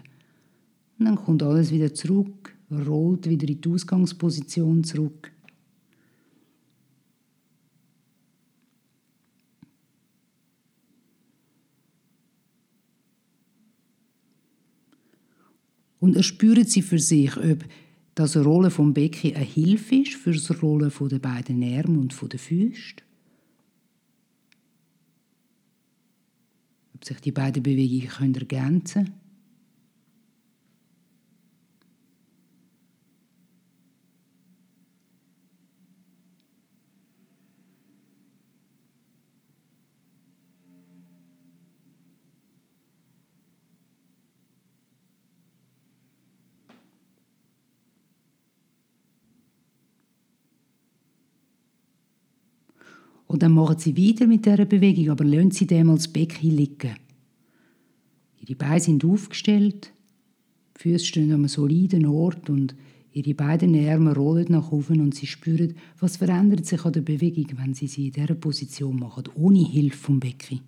Und 0.99 1.05
dann 1.05 1.15
kommt 1.15 1.43
alles 1.43 1.71
wieder 1.71 1.93
zurück, 1.93 2.55
rollt 2.71 3.29
wieder 3.29 3.47
in 3.47 3.61
die 3.61 3.69
Ausgangsposition 3.69 4.83
zurück. 4.83 5.31
Und 16.07 16.15
erspüren 16.15 16.63
Sie 16.63 16.83
für 16.83 16.99
sich, 16.99 17.35
ob 17.35 17.65
das 18.15 18.37
Rollen 18.37 18.71
vom 18.71 18.93
Becken 18.93 19.35
eine 19.35 19.43
Hilfe 19.43 19.95
ist 19.95 20.13
für 20.13 20.31
das 20.31 20.63
Rollen 20.63 20.89
der 20.89 21.19
beiden 21.19 21.61
Arme 21.61 21.99
und 21.99 22.15
der 22.31 22.39
Füße. 22.39 22.95
Ob 26.95 27.03
sich 27.03 27.19
die 27.19 27.33
beiden 27.33 27.61
Bewegungen 27.61 28.33
ergänzen 28.35 29.03
können. 29.03 29.26
Und 53.27 53.43
dann 53.43 53.53
machen 53.53 53.77
sie 53.77 53.97
weiter 53.97 54.25
mit 54.25 54.45
dieser 54.45 54.65
Bewegung, 54.65 55.09
aber 55.09 55.25
lassen 55.25 55.51
sie 55.51 55.67
dem 55.67 55.89
als 55.89 56.07
Becken 56.07 56.49
liegen. 56.49 56.95
Ihre 58.39 58.55
Beine 58.55 58.79
sind 58.79 59.03
aufgestellt, 59.03 59.91
die 60.77 60.81
Füße 60.81 61.05
stehen 61.05 61.31
an 61.31 61.39
einem 61.39 61.47
soliden 61.49 62.05
Ort 62.05 62.49
und 62.49 62.75
ihre 63.11 63.33
beiden 63.33 63.75
Arme 63.89 64.15
rollen 64.15 64.47
nach 64.49 64.71
oben 64.71 65.01
und 65.01 65.15
sie 65.15 65.27
spüren, 65.27 65.75
was 65.99 66.17
verändert 66.17 66.65
sich 66.65 66.85
an 66.85 66.93
der 66.93 67.01
Bewegung, 67.01 67.47
wenn 67.57 67.73
sie 67.73 67.87
sie 67.87 68.07
in 68.07 68.13
dieser 68.13 68.35
Position 68.35 68.97
machen, 68.97 69.23
ohne 69.35 69.65
Hilfe 69.65 69.97
vom 69.97 70.19
Becken. 70.19 70.61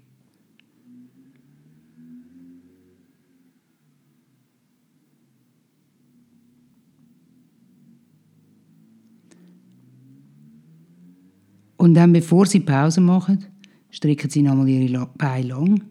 Und 11.80 11.94
dann, 11.94 12.12
bevor 12.12 12.46
Sie 12.46 12.60
Pause 12.60 13.00
machen, 13.00 13.46
strecken 13.90 14.30
Sie 14.30 14.42
nochmal 14.42 14.68
Ihre 14.68 15.08
Beine 15.18 15.48
lang. 15.48 15.82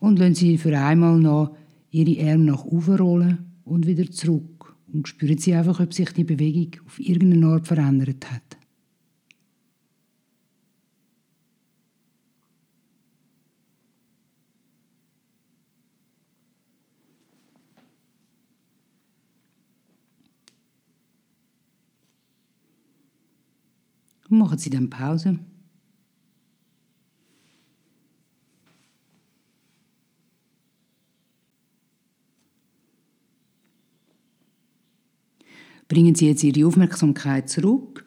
Und 0.00 0.18
lassen 0.18 0.34
Sie 0.34 0.58
für 0.58 0.76
einmal 0.76 1.20
noch 1.20 1.56
Ihre 1.92 2.28
Arme 2.28 2.46
nach 2.46 2.64
oben 2.64 2.96
rollen 2.96 3.52
und 3.64 3.86
wieder 3.86 4.10
zurück. 4.10 4.74
Und 4.92 5.06
spüren 5.06 5.38
Sie 5.38 5.54
einfach, 5.54 5.78
ob 5.78 5.94
sich 5.94 6.10
die 6.10 6.24
Bewegung 6.24 6.80
auf 6.84 6.98
irgendeine 6.98 7.46
Art 7.46 7.68
verändert 7.68 8.28
hat. 8.28 8.58
Und 24.23 24.23
machen 24.38 24.58
Sie 24.58 24.70
dann 24.70 24.90
Pause. 24.90 25.38
Bringen 35.88 36.14
Sie 36.14 36.26
jetzt 36.26 36.42
Ihre 36.42 36.66
Aufmerksamkeit 36.66 37.48
zurück, 37.48 38.04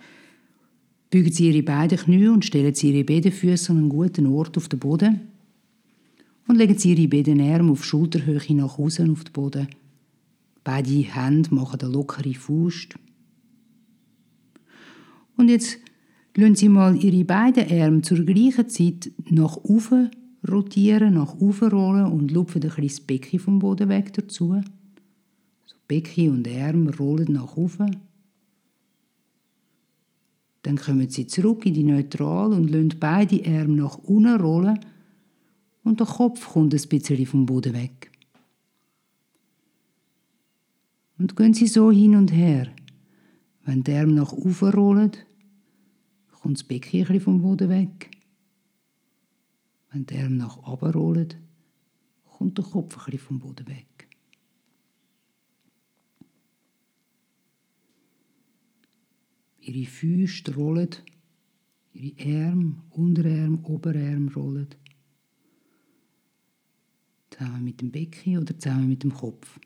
bügen 1.09 1.31
Sie 1.31 1.49
Ihre 1.49 1.63
beiden 1.63 1.97
Knie 1.97 2.27
und 2.27 2.43
stellen 2.43 2.73
Sie 2.73 2.91
Ihre 2.91 3.03
beiden 3.03 3.31
Füße 3.31 3.71
an 3.71 3.77
einen 3.77 3.89
guten 3.89 4.25
Ort 4.27 4.57
auf 4.57 4.67
den 4.67 4.79
Boden 4.79 5.21
und 6.47 6.55
legen 6.57 6.77
Sie 6.77 6.93
Ihre 6.93 7.07
beiden 7.07 7.39
Arme 7.39 7.71
auf 7.71 7.85
Schulterhöhe 7.85 8.55
nach 8.55 8.79
außen 8.79 9.11
auf 9.11 9.23
den 9.23 9.33
Boden. 9.33 9.67
Beide 10.63 10.89
Hände 10.89 11.53
machen 11.53 11.79
eine 11.79 11.91
lockere 11.91 12.33
Faust. 12.33 12.95
Und 15.37 15.49
jetzt 15.49 15.77
Lassen 16.39 16.53
Sie 16.53 16.69
mal 16.69 16.95
Ihre 16.95 17.25
beiden 17.25 17.81
Arme 17.81 18.03
zur 18.03 18.19
gleichen 18.19 18.69
Zeit 18.69 19.11
nach 19.27 19.57
oben 19.57 20.11
rotieren, 20.47 21.15
nach 21.15 21.33
oben 21.39 21.67
rollen 21.67 22.11
und 22.11 22.29
lupfen 22.29 22.61
ein 22.61 22.69
bisschen 22.69 22.83
das 22.83 22.99
Becken 22.99 23.39
vom 23.39 23.57
Boden 23.57 23.89
weg 23.89 24.13
dazu. 24.13 24.61
So 25.65 25.75
Becken 25.87 26.29
und 26.29 26.47
Arme 26.47 26.95
rollen 26.95 27.33
nach 27.33 27.57
oben. 27.57 27.97
Dann 30.61 30.77
kommen 30.77 31.09
Sie 31.09 31.25
zurück 31.25 31.65
in 31.65 31.73
die 31.73 31.83
Neutral 31.83 32.53
und 32.53 32.69
lassen 32.69 32.99
beide 32.99 33.43
Arme 33.43 33.75
nach 33.75 33.97
unten 33.97 34.39
rollen 34.39 34.79
und 35.83 35.99
der 35.99 36.05
Kopf 36.05 36.49
kommt 36.49 36.75
ein 36.75 36.87
bisschen 36.87 37.25
vom 37.25 37.47
Boden 37.47 37.73
weg. 37.73 38.11
Und 41.17 41.35
gehen 41.35 41.55
Sie 41.55 41.65
so 41.65 41.91
hin 41.91 42.15
und 42.15 42.31
her. 42.31 42.67
Wenn 43.65 43.83
die 43.83 43.93
Arme 43.93 44.13
nach 44.13 44.33
oben 44.33 44.69
rollen, 44.69 45.11
kommt 46.47 46.59
das 46.59 46.63
Becken 46.63 47.19
vom 47.19 47.41
Boden 47.41 47.67
weg. 47.67 48.09
Wenn 49.91 50.05
der 50.05 50.23
Arm 50.23 50.37
nach 50.37 50.65
oben 50.65 50.91
rollt, 50.91 51.37
kommt 52.23 52.57
der 52.57 52.63
Kopf 52.63 53.05
ein 53.05 53.17
vom 53.17 53.39
Boden 53.39 53.67
weg. 53.67 54.07
Ihre 59.59 59.85
Füße 59.89 60.55
rollen, 60.55 60.95
ihre 61.91 62.47
Arme, 62.47 62.81
Unterarm, 62.91 63.65
Oberarm 63.65 64.29
rollen. 64.29 64.69
Zusammen 67.29 67.65
mit 67.65 67.81
dem 67.81 67.91
Becken 67.91 68.37
oder 68.37 68.57
zusammen 68.57 68.87
mit 68.87 69.03
dem 69.03 69.13
Kopf. 69.13 69.59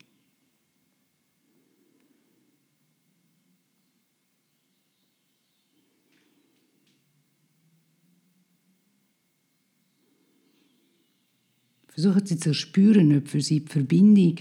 Versuchen 11.92 12.24
Sie 12.24 12.38
zu 12.38 12.54
spüren, 12.54 13.14
ob 13.14 13.28
für 13.28 13.42
Sie 13.42 13.60
die 13.60 13.68
Verbindung 13.68 14.38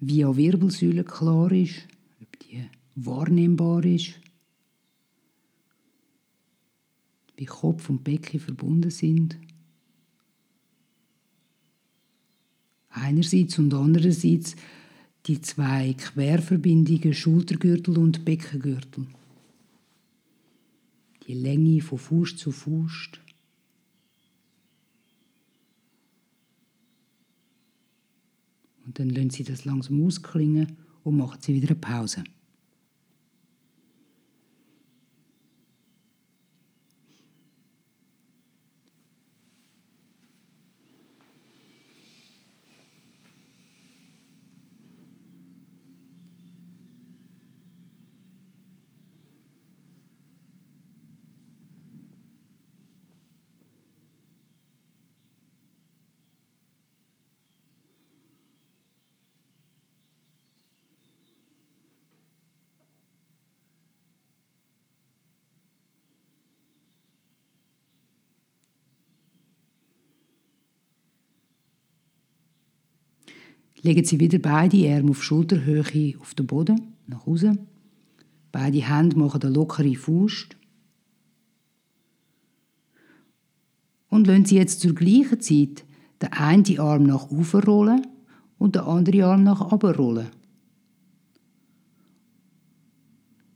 via 0.00 0.36
Wirbelsäule 0.36 1.04
klar 1.04 1.50
ist, 1.50 1.88
ob 2.20 2.38
die 2.40 2.66
wahrnehmbar 2.96 3.82
ist, 3.86 4.20
wie 7.38 7.46
Kopf 7.46 7.88
und 7.88 8.04
Becken 8.04 8.40
verbunden 8.40 8.90
sind. 8.90 9.38
Einerseits 12.90 13.58
und 13.58 13.72
andererseits 13.72 14.54
die 15.24 15.40
zwei 15.40 15.94
Querverbindungen 15.94 17.14
Schultergürtel 17.14 17.96
und 17.96 18.24
Beckengürtel. 18.24 19.06
Die 21.26 21.34
Länge 21.34 21.80
von 21.80 21.98
Fuß 21.98 22.36
zu 22.36 22.52
Fuß. 22.52 23.12
Und 28.86 28.98
dann 28.98 29.10
lassen 29.10 29.30
Sie 29.30 29.44
das 29.44 29.64
langsam 29.64 30.04
ausklingen 30.04 30.76
und 31.02 31.16
machen 31.16 31.38
Sie 31.40 31.54
wieder 31.54 31.70
eine 31.70 31.76
Pause. 31.76 32.24
Legen 73.82 74.04
Sie 74.04 74.20
wieder 74.20 74.38
beide 74.38 74.94
Arme 74.94 75.10
auf 75.10 75.22
Schulterhöhe 75.22 76.14
auf 76.18 76.34
den 76.34 76.46
Boden, 76.46 76.94
nach 77.06 77.26
außen. 77.26 77.58
Beide 78.52 78.88
Hände 78.88 79.18
machen 79.18 79.42
eine 79.42 79.52
lockere 79.52 79.94
Faust. 79.94 80.56
Und 84.08 84.26
lassen 84.26 84.46
Sie 84.46 84.56
jetzt 84.56 84.80
zur 84.80 84.94
gleichen 84.94 85.40
Zeit 85.40 85.84
den 86.22 86.32
einen 86.32 86.78
Arm 86.78 87.02
nach 87.02 87.30
oben 87.30 87.60
rollen 87.60 88.06
und 88.58 88.76
den 88.76 88.82
anderen 88.82 89.22
Arm 89.22 89.44
nach 89.44 89.72
unten 89.72 89.94
rollen. 89.94 90.28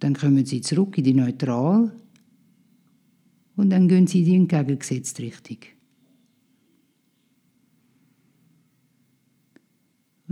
Dann 0.01 0.15
kommen 0.15 0.45
Sie 0.45 0.61
zurück 0.61 0.99
in 0.99 1.05
die 1.05 1.15
Neutral 1.15 1.93
und 3.57 3.71
dann 3.71 3.89
gehen 3.89 4.07
Sie 4.07 4.21
in 4.21 4.25
die 4.25 4.35
entgegengesetzte 4.37 5.23
Richtung. 5.23 5.59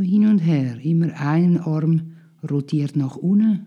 Hin 0.02 0.26
und 0.26 0.38
her. 0.38 0.78
Immer 0.82 1.12
ein 1.20 1.58
Arm 1.58 2.12
rotiert 2.48 2.96
nach 2.96 3.16
unten 3.16 3.66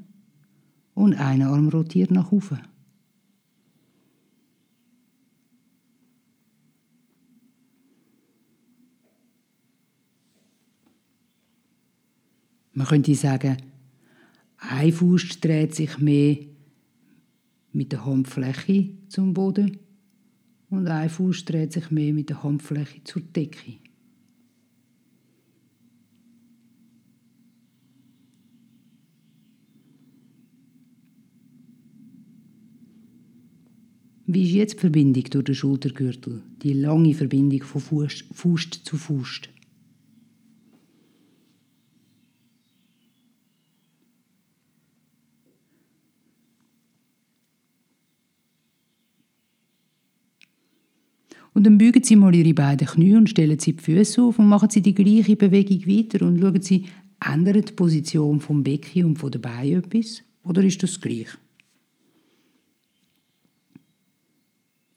und 0.94 1.13
ein 1.13 1.41
Arm 1.41 1.70
rotiert 1.70 2.12
nach 2.12 2.32
oben. 2.32 2.60
Man 12.74 12.88
könnte 12.88 13.13
sagen, 13.15 13.58
ein 14.58 14.91
Fuß 14.91 15.41
dreht 15.41 15.76
sich 15.76 15.98
mehr 15.98 16.38
mit 17.74 17.91
der 17.91 18.06
Handfläche 18.06 18.89
zum 19.10 19.34
Boden 19.34 19.78
und 20.70 20.88
ein 20.88 21.10
Fuß 21.10 21.46
dreht 21.46 21.74
sich 21.74 21.91
mehr 21.91 22.13
mit 22.13 22.30
der 22.30 22.44
Handfläche 22.44 23.04
zur 23.04 23.22
Decke. 23.22 23.81
Wie 34.28 34.44
ist 34.44 34.52
jetzt 34.52 34.74
die 34.76 34.80
Verbindung 34.80 35.24
durch 35.24 35.46
den 35.46 35.56
Schultergürtel? 35.56 36.42
Die 36.62 36.74
lange 36.74 37.14
Verbindung 37.14 37.64
von 37.64 37.82
Fuß, 37.82 38.84
zu 38.84 38.98
Fuß. 38.98 39.42
Und 51.54 51.66
dann 51.66 51.78
bügen 51.78 52.04
Sie 52.04 52.16
mal 52.16 52.34
Ihre 52.34 52.54
beiden 52.54 52.88
Knie 52.88 53.16
und 53.16 53.30
stellen 53.30 53.60
Sie 53.60 53.74
die 53.74 53.82
Füße 53.84 54.22
auf 54.22 54.40
und 54.40 54.48
machen 54.48 54.70
Sie 54.70 54.82
die 54.82 54.96
gleiche 54.96 55.36
Bewegung 55.36 55.86
weiter 55.86 56.26
und 56.26 56.40
schauen 56.40 56.62
Sie 56.62 56.86
Ändert 57.24 57.70
die 57.70 57.74
Position 57.74 58.40
vom 58.40 58.64
Becken 58.64 59.06
und 59.06 59.20
von 59.20 59.30
der 59.30 59.40
Beine 59.40 59.76
etwas? 59.76 60.24
Oder 60.44 60.64
ist 60.64 60.82
das 60.82 61.00
gleich? 61.00 61.28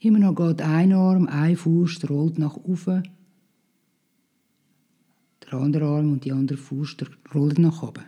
Immer 0.04 0.18
noch 0.18 0.34
geht 0.34 0.60
ein 0.60 0.92
Arm, 0.92 1.26
ein 1.28 1.56
Fuß 1.56 2.10
rollt 2.10 2.38
nach 2.38 2.56
oben. 2.56 3.08
Der 5.42 5.54
andere 5.54 5.86
Arm 5.86 6.12
und 6.12 6.26
die 6.26 6.32
andere 6.32 6.58
Fuß 6.58 6.96
rollen 7.34 7.62
nach 7.62 7.82
oben. 7.82 8.04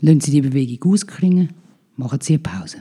Lassen 0.00 0.20
Sie 0.20 0.30
die 0.30 0.40
Bewegung 0.40 0.92
ausklingen, 0.92 1.50
machen 1.96 2.20
Sie 2.22 2.34
eine 2.34 2.42
Pause. 2.42 2.80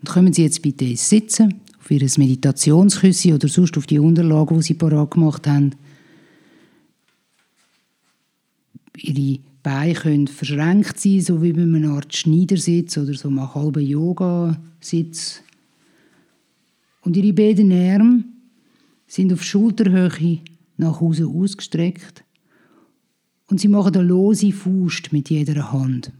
Und 0.00 0.08
kommen 0.08 0.32
Sie 0.32 0.42
jetzt 0.42 0.60
bitte 0.60 0.84
ins 0.84 1.08
Sitzen, 1.08 1.60
auf 1.78 1.90
Ihr 1.90 2.06
Meditationsküsse 2.16 3.34
oder 3.34 3.48
sonst 3.48 3.78
auf 3.78 3.86
die 3.86 3.98
Unterlage, 3.98 4.54
die 4.56 4.62
Sie 4.62 4.74
parat 4.74 5.12
gemacht 5.12 5.46
haben. 5.46 5.74
Ihre 8.96 9.40
Beine 9.62 9.94
können 9.94 10.26
verschränkt 10.26 10.98
sein, 10.98 11.20
so 11.20 11.40
wie 11.40 11.52
bei 11.52 11.62
einer 11.62 11.94
Art 11.94 12.14
Schneidersitz 12.14 12.98
oder 12.98 13.14
so 13.14 13.28
einem 13.28 13.54
halben 13.54 13.86
Yoga-Sitz 13.86 15.41
und 17.02 17.16
ihre 17.16 17.32
beiden 17.32 17.72
Arme 17.72 18.24
sind 19.06 19.32
auf 19.32 19.44
Schulterhöhe 19.44 20.38
nach 20.76 21.00
Hause 21.00 21.26
ausgestreckt 21.26 22.24
und 23.48 23.60
sie 23.60 23.68
machen 23.68 23.94
eine 23.94 24.04
lose 24.04 24.52
Faust 24.52 25.12
mit 25.12 25.28
jeder 25.28 25.72
Hand. 25.72 26.12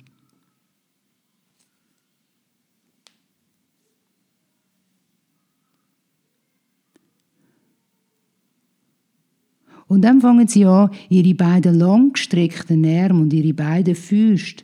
Und 9.88 10.02
dann 10.02 10.22
fangen 10.22 10.48
sie 10.48 10.64
an, 10.64 10.90
ihre 11.10 11.34
beiden 11.34 11.78
langgestreckten 11.78 12.84
Arme 12.84 13.20
und 13.20 13.32
ihre 13.32 13.52
beiden 13.52 13.94
Füße 13.94 14.56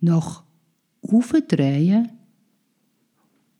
nach 0.00 0.44
aufzudrehen 1.00 2.10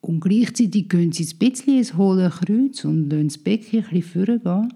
und 0.02 0.20
gleichzeitig 0.20 0.88
gehen 0.88 1.12
sie 1.12 1.24
ein 1.24 1.38
bisschen 1.38 1.78
ins 1.78 1.96
hohle 1.96 2.28
Kreuz 2.28 2.84
und 2.84 3.08
lassen 3.08 3.28
das 3.28 3.38
Becken 3.38 3.84
ein 3.84 3.90
bisschen 3.90 4.40
vorgehen. 4.40 4.74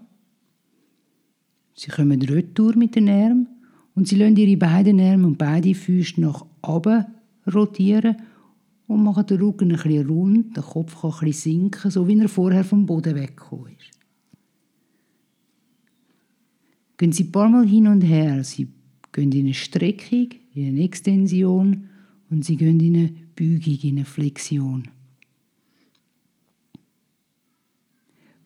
Sie 1.73 1.91
kommen 1.91 2.21
retour 2.21 2.75
mit 2.75 2.95
den 2.95 3.09
Armen 3.09 3.47
und 3.93 4.07
sie 4.07 4.15
lassen 4.15 4.37
ihre 4.37 4.57
beiden 4.57 4.99
Arme 5.01 5.27
und 5.27 5.37
beide 5.37 5.75
Füße 5.75 6.21
nach 6.21 6.45
oben 6.65 7.05
rotieren 7.53 8.15
und 8.87 9.03
machen 9.03 9.25
den 9.25 9.41
Rücken 9.41 9.71
ein 9.71 9.77
bisschen 9.77 10.07
rund, 10.07 10.55
der 10.55 10.63
Kopf 10.63 11.01
kann 11.01 11.11
ein 11.11 11.19
bisschen 11.25 11.59
sinken, 11.59 11.91
so 11.91 12.07
wie 12.07 12.17
er 12.17 12.29
vorher 12.29 12.63
vom 12.63 12.85
Boden 12.85 13.15
weggekommen 13.15 13.73
ist. 13.77 13.99
Gehen 16.97 17.11
Sie 17.11 17.25
ein 17.25 17.31
paar 17.33 17.49
Mal 17.49 17.67
hin 17.67 17.87
und 17.87 18.01
her. 18.01 18.43
Sie 18.45 18.69
gehen 19.11 19.31
in 19.33 19.45
eine 19.45 19.53
Streckung, 19.53 20.29
in 20.53 20.69
eine 20.69 20.83
Extension 20.83 21.89
und 22.29 22.45
Sie 22.45 22.55
gehen 22.55 22.79
in 22.79 22.95
eine 22.95 23.13
Beugung, 23.35 23.77
in 23.83 23.97
eine 23.97 24.05
Flexion. 24.05 24.87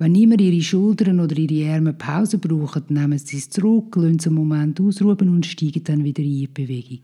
Wenn 0.02 0.16
immer 0.16 0.40
ihre 0.40 0.64
Schultern 0.64 1.20
oder 1.20 1.38
ihre 1.38 1.76
Arme 1.76 1.94
Pause 1.94 2.40
brauchen, 2.40 2.86
nehmen 2.90 3.20
sie 3.20 3.38
es 3.38 3.52
zurück, 3.52 3.96
lassen 3.98 4.18
sie 4.18 4.30
einen 4.30 4.36
Moment 4.36 4.82
ausruhen 4.82 5.30
und 5.30 5.46
steigen 5.46 5.84
dann 5.84 6.04
wieder 6.04 6.24
in 6.24 6.32
die 6.32 6.48
Bewegung. 6.48 7.02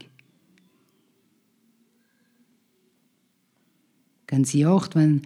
Geben 4.26 4.46
Sie 4.46 4.66
Acht, 4.66 4.96
wenn 4.96 5.22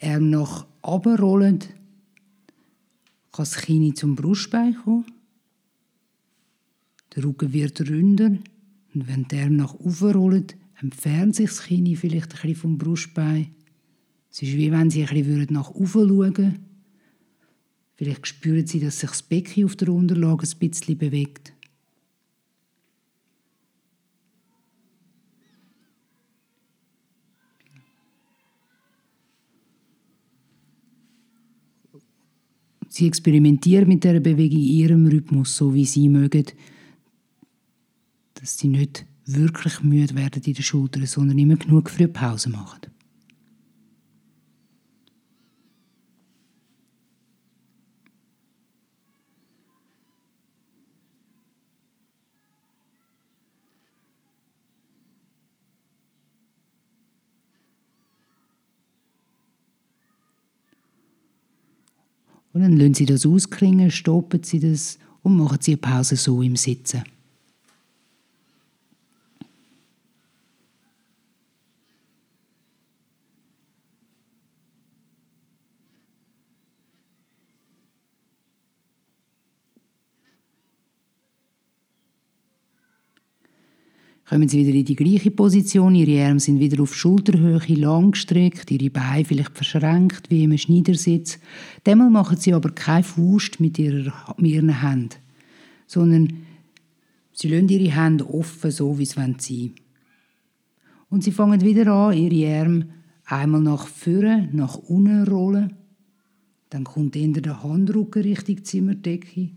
die 0.00 0.06
Arme 0.06 0.26
nach 0.28 0.68
oben 0.82 1.16
rollen, 1.16 1.58
kann 1.58 1.68
das 3.38 3.56
Kinn 3.56 3.96
zum 3.96 4.14
Brustbein 4.14 4.76
kommen. 4.84 5.06
Der 7.16 7.24
Rücken 7.24 7.52
wird 7.52 7.80
runder 7.90 8.38
und 8.94 9.08
wenn 9.08 9.26
die 9.26 9.40
Arme 9.40 9.56
nach 9.56 9.74
oben 9.74 10.12
rollen, 10.12 10.46
entfernt 10.80 11.34
sich 11.34 11.50
das 11.50 11.64
Kinn 11.64 11.96
vielleicht 11.96 12.36
ein 12.36 12.40
bisschen 12.40 12.54
vom 12.54 12.78
Brustbein. 12.78 13.48
Es 14.36 14.42
ist 14.42 14.58
wie 14.58 14.70
wenn 14.70 14.90
sie 14.90 15.02
ein 15.02 15.14
bisschen 15.14 15.46
nach 15.48 15.70
oben 15.70 15.86
schauen. 15.86 16.58
Vielleicht 17.94 18.26
spüren 18.26 18.66
sie, 18.66 18.80
dass 18.80 19.00
sich 19.00 19.08
das 19.08 19.22
Becken 19.22 19.64
auf 19.64 19.76
der 19.76 19.88
Unterlage 19.88 20.46
ein 20.46 20.58
bisschen 20.58 20.98
bewegt. 20.98 21.54
Sie 32.90 33.06
experimentieren 33.06 33.88
mit 33.88 34.04
der 34.04 34.20
Bewegung 34.20 34.58
in 34.58 34.64
ihrem 34.66 35.06
Rhythmus, 35.06 35.56
so 35.56 35.72
wie 35.72 35.86
sie 35.86 36.10
mögen, 36.10 36.44
dass 38.34 38.58
sie 38.58 38.68
nicht 38.68 39.06
wirklich 39.24 39.82
müde 39.82 40.14
werden 40.14 40.42
in 40.42 40.52
den 40.52 40.62
Schultern, 40.62 41.06
sondern 41.06 41.38
immer 41.38 41.56
genug 41.56 41.90
eine 41.96 42.08
Pause 42.08 42.50
machen. 42.50 42.95
Und 62.56 62.62
dann 62.62 62.78
lassen 62.78 62.94
Sie 62.94 63.04
das 63.04 63.26
ausklingen, 63.26 63.90
stoppen 63.90 64.42
Sie 64.42 64.60
das 64.60 64.98
und 65.22 65.36
machen 65.36 65.58
Sie 65.60 65.72
eine 65.72 65.76
Pause 65.76 66.16
so 66.16 66.40
im 66.40 66.56
Sitzen. 66.56 67.04
Kommen 84.36 84.50
Sie 84.50 84.66
wieder 84.66 84.76
in 84.76 84.84
die 84.84 84.96
gleiche 84.96 85.30
Position, 85.30 85.94
Ihre 85.94 86.26
Arme 86.26 86.40
sind 86.40 86.60
wieder 86.60 86.82
auf 86.82 86.94
Schulterhöhe 86.94 87.58
lang 87.74 88.10
gestreckt, 88.10 88.70
Ihre 88.70 88.90
Beine 88.90 89.24
vielleicht 89.24 89.56
verschränkt 89.56 90.28
wie 90.28 90.44
im 90.44 90.58
Schneidersitz. 90.58 91.38
Demmal 91.86 92.10
machen 92.10 92.36
Sie 92.36 92.52
aber 92.52 92.68
keine 92.72 93.02
Faust 93.02 93.60
mit, 93.60 93.78
Ihren 93.78 94.12
Händen, 94.38 95.08
sondern 95.86 96.34
Sie 97.32 97.48
lassen 97.48 97.70
Ihre 97.70 97.96
Hände 97.96 98.28
offen, 98.28 98.70
so 98.70 98.98
wie 98.98 99.04
es 99.04 99.12
sein 99.12 99.38
wollen. 99.38 99.74
Und 101.08 101.24
Sie 101.24 101.32
fangen 101.32 101.62
wieder 101.62 101.90
an, 101.90 102.18
Ihre 102.18 102.60
Arme 102.60 102.88
einmal 103.24 103.62
nach 103.62 103.86
vorne, 103.86 104.50
nach 104.52 104.76
unten 104.76 105.26
rollen. 105.26 105.76
Dann 106.68 106.84
kommt 106.84 107.16
eher 107.16 107.28
der 107.40 107.62
Handrücken 107.62 108.20
Richtung 108.20 108.62
Zimmerdecke. 108.62 109.52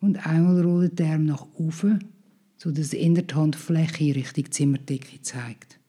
Und 0.00 0.26
einmal 0.26 0.60
rollen 0.60 0.96
die 0.96 1.04
Arme 1.04 1.26
nach 1.26 1.46
oben 1.54 2.00
sodass 2.62 2.92
in 2.92 3.16
der 3.16 3.26
Handfläche 3.34 4.14
Richtung 4.14 4.48
Zimmerdecke 4.52 5.20
zeigt. 5.20 5.80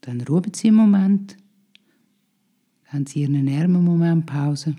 Dann 0.00 0.22
ruhen 0.22 0.54
Sie 0.54 0.68
einen 0.68 0.76
Moment, 0.78 1.36
haben 2.86 3.04
Sie 3.04 3.20
Ihren 3.20 3.46
Armen 3.46 3.84
Moment 3.84 4.24
Pause. 4.24 4.74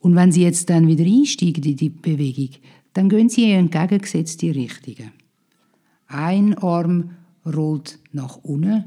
Und 0.00 0.16
wenn 0.16 0.32
Sie 0.32 0.42
jetzt 0.42 0.68
dann 0.68 0.88
wieder 0.88 1.04
einsteigen 1.04 1.62
in 1.62 1.76
die 1.76 1.90
Bewegung, 1.90 2.60
dann 2.92 3.08
gehen 3.08 3.28
Sie 3.28 3.52
in 3.52 3.70
entgegengesetzte 3.70 4.52
Richtungen. 4.52 5.27
Ein 6.08 6.56
Arm 6.56 7.10
rollt 7.44 7.98
nach 8.12 8.36
unten 8.36 8.84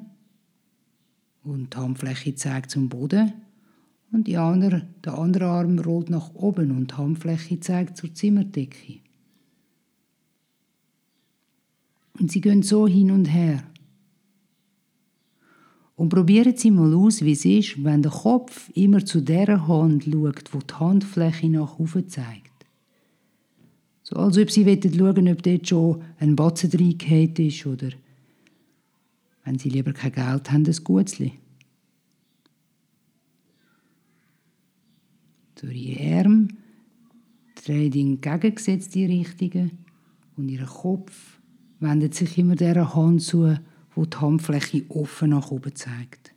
und 1.44 1.74
die 1.74 1.78
Handfläche 1.78 2.36
zeigt 2.36 2.72
zum 2.72 2.90
Boden 2.90 3.34
und 4.12 4.28
die 4.28 4.38
andere, 4.38 4.88
der 5.06 5.18
andere 5.18 5.46
Arm 5.46 5.80
rollt 5.80 6.10
nach 6.10 6.34
oben 6.34 6.72
und 6.72 6.92
die 6.92 6.96
Handfläche 6.96 7.60
zeigt 7.60 7.98
zur 7.98 8.14
Zimmerdecke. 8.14 9.00
Und 12.20 12.32
sie 12.32 12.42
gehen 12.42 12.64
so 12.64 12.88
hin 12.88 13.12
und 13.12 13.26
her. 13.26 13.64
Und 15.96 16.10
probieren 16.10 16.58
Sie 16.58 16.72
mal 16.72 16.94
aus, 16.96 17.22
wie 17.22 17.34
es 17.34 17.46
ist, 17.46 17.84
wenn 17.84 18.02
der 18.02 18.12
Kopf 18.12 18.72
immer 18.74 19.06
zu 19.06 19.22
der 19.22 19.68
Hand 19.68 20.06
schaut, 20.06 20.54
wo 20.54 20.60
die 20.60 20.74
Handfläche 20.74 21.50
nach 21.50 21.78
oben 21.78 22.10
zeigt. 22.10 22.51
So, 24.12 24.18
als 24.20 24.38
ob 24.38 24.52
Sie 24.52 24.66
schauen 24.66 25.30
ob 25.30 25.42
dort 25.42 25.68
schon 25.68 26.02
ein 26.20 26.36
Batzen 26.36 26.70
reingehauen 26.72 27.36
ist 27.36 27.66
oder 27.66 27.90
wenn 29.46 29.58
Sie 29.58 29.70
lieber 29.70 29.94
kein 29.94 30.12
Geld 30.12 30.52
haben, 30.52 30.66
ein 30.66 30.84
Gutzli. 30.84 31.34
Durch 35.56 35.76
Ihre 35.76 36.20
Arme 36.20 36.50
dreht 37.64 37.96
in 37.96 38.14
entgegengesetzte 38.16 39.08
Richtungen 39.08 39.72
und 40.36 40.50
Ihr 40.50 40.66
Kopf 40.66 41.40
wendet 41.80 42.14
sich 42.14 42.38
immer 42.38 42.56
der 42.56 42.94
Hand 42.94 43.22
zu, 43.22 43.56
wo 43.96 44.06
die 44.06 44.18
Handfläche 44.18 44.84
offen 44.90 45.30
nach 45.30 45.52
oben 45.52 45.74
zeigt. 45.74 46.31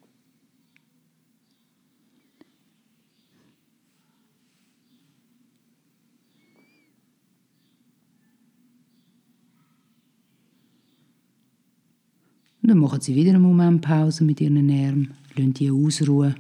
Und 12.64 12.70
dann 12.70 12.79
machen 12.79 13.03
Sie 13.03 13.14
wieder 13.14 13.29
einen 13.29 13.42
Moment 13.42 13.83
Pause 13.83 14.24
mit 14.24 14.40
Ihren 14.40 14.70
Armen, 14.70 15.12
lassen 15.37 15.53
die 15.53 15.70
ausruhen. 15.70 16.35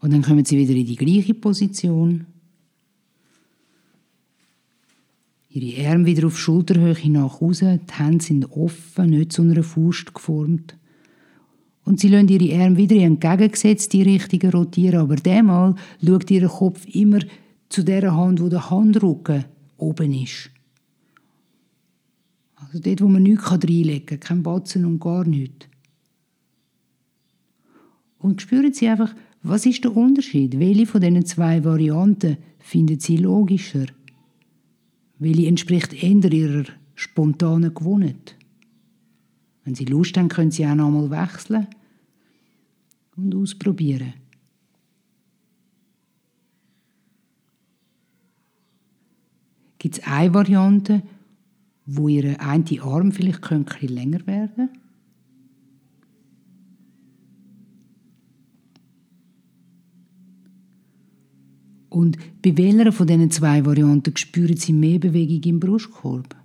Und 0.00 0.12
dann 0.12 0.20
kommen 0.20 0.44
Sie 0.44 0.58
wieder 0.58 0.74
in 0.74 0.84
die 0.84 0.96
gleiche 0.96 1.32
Position. 1.32 2.26
Ihre 5.48 5.88
Arme 5.88 6.04
wieder 6.04 6.26
auf 6.26 6.38
Schulterhöhe 6.38 7.10
nach 7.10 7.40
außen, 7.40 7.80
die 7.86 7.92
Hände 7.94 8.22
sind 8.22 8.52
offen, 8.52 9.08
nicht 9.08 9.32
zu 9.32 9.40
einer 9.40 9.62
Faust 9.62 10.12
geformt. 10.12 10.76
Und 11.84 12.00
sie 12.00 12.08
lassen 12.08 12.28
ihre 12.28 12.62
Arme 12.62 12.76
wieder 12.76 12.96
in 12.96 13.02
entgegengesetzte 13.02 14.04
Richtung 14.06 14.50
rotieren, 14.50 15.00
aber 15.00 15.16
diesmal 15.16 15.74
schaut 16.04 16.30
ihr 16.30 16.48
Kopf 16.48 16.86
immer 16.86 17.18
zu 17.68 17.82
der 17.82 18.14
Hand, 18.14 18.40
wo 18.40 18.48
der 18.48 18.70
Handrücken 18.70 19.44
oben 19.78 20.14
ist. 20.14 20.50
Also 22.54 22.78
dort, 22.78 23.00
wo 23.00 23.08
man 23.08 23.24
nichts 23.24 23.50
reinlegen 23.50 24.06
kann, 24.06 24.20
kein 24.20 24.42
Batzen 24.42 24.84
und 24.84 25.00
gar 25.00 25.24
nichts. 25.24 25.66
Und 28.18 28.40
spüren 28.40 28.72
Sie 28.72 28.88
einfach, 28.88 29.14
was 29.42 29.66
ist 29.66 29.82
der 29.82 29.96
Unterschied? 29.96 30.60
Welche 30.60 30.86
von 30.86 31.00
diesen 31.00 31.26
zwei 31.26 31.64
Varianten 31.64 32.36
finden 32.60 33.00
Sie 33.00 33.16
logischer? 33.16 33.86
Welche 35.18 35.48
entspricht 35.48 35.92
eher 35.92 36.32
Ihrer 36.32 36.64
spontanen 36.94 37.74
Gewohnheit? 37.74 38.36
Wenn 39.64 39.74
Sie 39.74 39.84
Lust 39.84 40.16
haben, 40.16 40.28
können 40.28 40.50
Sie 40.50 40.66
auch 40.66 40.74
noch 40.74 40.86
einmal 40.86 41.10
wechseln 41.10 41.66
und 43.16 43.34
ausprobieren. 43.34 44.14
Gibt 49.78 49.98
es 49.98 50.04
eine 50.04 50.32
Variante, 50.32 51.02
wo 51.86 52.08
Ihr 52.08 52.40
eine 52.40 52.82
Arm 52.82 53.12
vielleicht 53.12 53.50
ein 53.50 53.66
länger 53.80 54.26
werden 54.26 54.68
könnte? 54.68 54.82
Und 61.92 62.16
bei 62.40 62.56
welcher 62.56 62.90
von 62.90 63.06
diesen 63.06 63.30
zwei 63.30 63.66
Varianten 63.66 64.16
spüren 64.16 64.56
Sie 64.56 64.72
mehr 64.72 64.98
Bewegung 64.98 65.42
im 65.42 65.60
Brustkorb? 65.60 66.41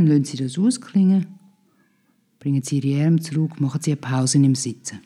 Dann 0.00 0.06
lassen 0.06 0.24
Sie 0.24 0.36
das 0.36 0.58
ausklingen. 0.58 1.26
Bringen 2.38 2.62
Sie 2.62 2.78
Ihre 2.78 3.04
Arme 3.04 3.20
zurück, 3.20 3.60
machen 3.60 3.80
Sie 3.82 3.92
eine 3.92 4.00
Pause 4.00 4.38
im 4.38 4.54
Sitzen. 4.54 5.00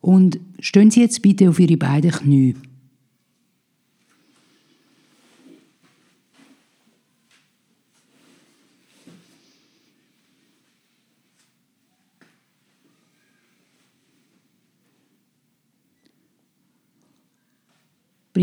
Und 0.00 0.40
stehen 0.58 0.90
Sie 0.90 1.00
jetzt 1.00 1.22
bitte 1.22 1.48
auf 1.48 1.60
Ihre 1.60 1.76
beiden 1.76 2.10
Knie. 2.10 2.56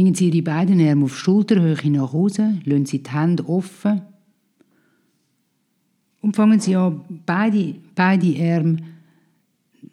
Bringen 0.10 0.18
Sie 0.18 0.30
Ihre 0.30 0.42
beiden 0.42 0.82
Arme 0.82 1.06
auf 1.06 1.16
Schulterhöhe 1.16 1.92
nach 1.92 2.12
Hause, 2.14 2.60
lassen 2.66 2.88
Sie 2.88 3.04
die 3.04 3.12
Hände 3.12 3.48
offen 3.48 4.02
und 6.22 6.36
fangen 6.36 6.60
Sie 6.60 6.76
an, 6.76 7.22
beide, 7.28 7.76
beide 7.94 8.56
Arme 8.56 8.78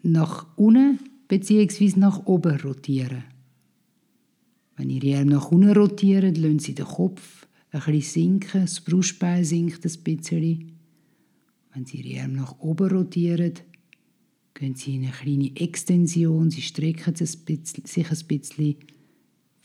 nach 0.03 0.47
unten 0.57 1.01
bzw. 1.29 1.93
nach 1.97 2.25
oben 2.25 2.59
rotieren. 2.61 3.25
Wenn 4.79 4.89
Ihre 4.89 5.19
Arme 5.19 5.33
nach 5.33 5.51
unten 5.51 5.77
rotieren, 5.77 6.35
lassen 6.35 6.61
Sie 6.61 6.75
den 6.75 6.87
Kopf 6.87 7.47
ein 7.73 7.81
bisschen 7.81 8.01
sinken, 8.01 8.63
das 8.63 8.81
Brustbein 8.81 9.45
sinkt 9.45 9.85
ein 9.85 10.03
bisschen. 10.03 10.73
Wenn 11.75 11.85
Sie 11.85 12.01
Ihre 12.01 12.23
Arme 12.23 12.37
nach 12.37 12.59
oben 12.61 12.89
rotieren, 12.89 13.53
gehen 14.55 14.77
Sie 14.77 14.95
in 14.95 15.03
eine 15.03 15.13
kleine 15.13 15.55
Extension, 15.57 16.51
Sie 16.51 16.63
strecken 16.63 17.15
sich 17.15 18.11
ein 18.11 18.27
bisschen 18.27 18.77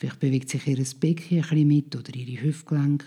Vielleicht 0.01 0.19
bewegt 0.19 0.49
sich 0.49 0.65
Ihr 0.65 0.83
Becken 0.99 1.41
bisschen 1.41 1.67
mit 1.67 1.95
oder 1.95 2.15
Ihre 2.15 2.41
Hüftgelenke. 2.41 3.05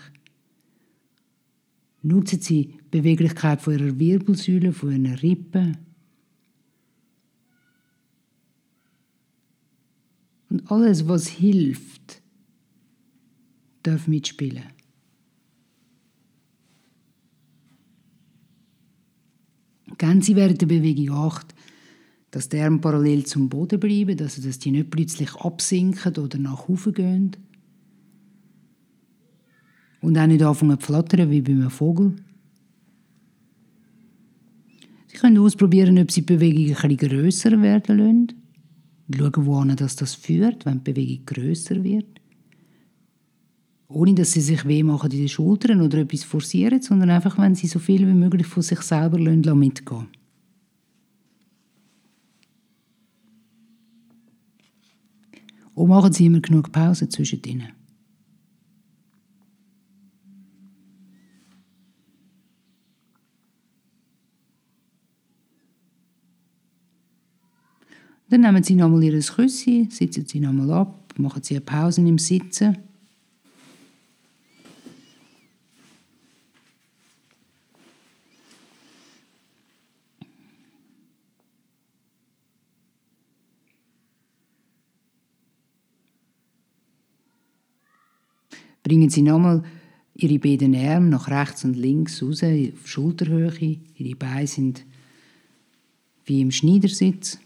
Nutzen 2.03 2.39
Sie 2.39 2.67
die 2.67 2.79
Beweglichkeit 2.89 3.61
von 3.61 3.73
Ihrer 3.73 3.99
Wirbelsäule, 3.99 4.71
von 4.71 4.91
Ihren 4.91 5.15
Rippen. 5.15 5.77
Und 10.49 10.71
alles, 10.71 11.05
was 11.05 11.27
hilft, 11.27 12.21
darf 13.83 14.07
mitspielen. 14.07 14.63
Geben 19.97 20.21
Sie 20.21 20.37
während 20.37 20.61
der 20.61 20.67
Bewegung 20.67 21.13
Acht, 21.13 21.54
dass 22.35 22.49
die 22.49 22.59
Arme 22.59 22.79
parallel 22.79 23.25
zum 23.25 23.47
Boden 23.47 23.79
bleiben, 23.79 24.19
also 24.19 24.41
dass 24.41 24.59
die 24.59 24.71
nicht 24.71 24.89
plötzlich 24.89 25.33
absinken 25.35 26.17
oder 26.17 26.37
nach 26.37 26.67
oben 26.67 26.93
gehen. 26.93 27.31
Und 30.01 30.17
auch 30.17 30.27
nicht 30.27 30.43
anfangen 30.43 30.77
zu 30.77 30.85
flattern 30.85 31.31
wie 31.31 31.39
bei 31.39 31.53
einem 31.53 31.69
Vogel. 31.69 32.17
Sie 35.07 35.15
können 35.15 35.37
ausprobieren, 35.37 35.97
ob 35.97 36.11
Sie 36.11 36.25
die 36.25 36.33
Bewegung 36.33 36.75
ein 36.75 36.97
grösser 36.97 37.61
werden 37.61 37.97
lassen. 37.99 38.27
Schauen, 39.15 39.45
wohin 39.45 39.75
das, 39.77 39.95
das 39.95 40.15
führt, 40.15 40.65
wenn 40.65 40.83
die 40.83 40.91
Bewegung 40.91 41.25
grösser 41.25 41.81
wird. 41.85 42.19
Ohne, 43.87 44.13
dass 44.13 44.33
Sie 44.33 44.41
sich 44.41 44.67
weh 44.67 44.83
machen 44.83 45.09
in 45.09 45.19
den 45.19 45.29
Schultern 45.29 45.79
oder 45.79 45.99
etwas 45.99 46.25
forcieren, 46.25 46.81
sondern 46.81 47.11
einfach, 47.11 47.37
wenn 47.37 47.55
Sie 47.55 47.67
so 47.67 47.79
viel 47.79 48.05
wie 48.05 48.13
möglich 48.13 48.47
von 48.47 48.61
sich 48.61 48.81
selber 48.81 49.19
mitgehen 49.19 49.43
lassen. 49.43 50.24
Und 55.75 55.89
machen 55.89 56.11
Sie 56.13 56.25
immer 56.25 56.39
genug 56.39 56.71
Pause 56.71 57.07
zwischen 57.09 57.43
ihnen. 57.43 57.71
Dann 68.29 68.41
nehmen 68.41 68.63
Sie 68.63 68.75
nochmal 68.75 69.03
Ihr 69.03 69.19
Küsschen, 69.19 69.89
sitzen 69.91 70.25
Sie 70.25 70.39
nochmal 70.39 70.71
ab, 70.71 71.13
machen 71.17 71.43
Sie 71.43 71.55
eine 71.55 71.61
Pause 71.61 72.01
im 72.01 72.17
Sitzen. 72.17 72.77
Bringen 88.85 89.09
Sie 89.09 89.23
nochmal 89.23 89.63
Ihre 90.13 90.37
beiden 90.37 90.75
Arme 90.75 91.09
nach 91.09 91.27
rechts 91.27 91.65
und 91.65 91.75
links 91.75 92.21
raus, 92.21 92.43
auf 92.43 92.87
Schulterhöhe. 92.87 93.79
Ihre 93.97 94.15
Beine 94.15 94.45
sind 94.45 94.85
wie 96.25 96.41
im 96.41 96.51
Schneidersitz. 96.51 97.39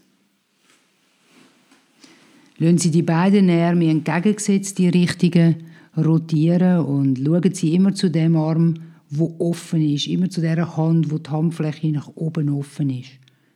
Lassen 2.58 2.76
Sie 2.76 2.90
die 2.90 3.02
beiden 3.02 3.48
Arme 3.48 3.88
entgegengesetzte 3.88 4.92
Richtungen 4.92 5.64
rotieren 5.96 6.84
und 6.84 7.18
schauen 7.24 7.54
Sie 7.54 7.74
immer 7.74 7.94
zu 7.94 8.10
dem 8.10 8.36
Arm, 8.36 8.74
wo 9.08 9.34
offen 9.38 9.80
ist, 9.80 10.08
immer 10.08 10.28
zu 10.28 10.42
der 10.42 10.76
Hand, 10.76 11.10
wo 11.10 11.16
die 11.16 11.30
Handfläche 11.30 11.90
nach 11.90 12.08
oben 12.16 12.50
offen 12.50 12.90
ist. 12.90 13.12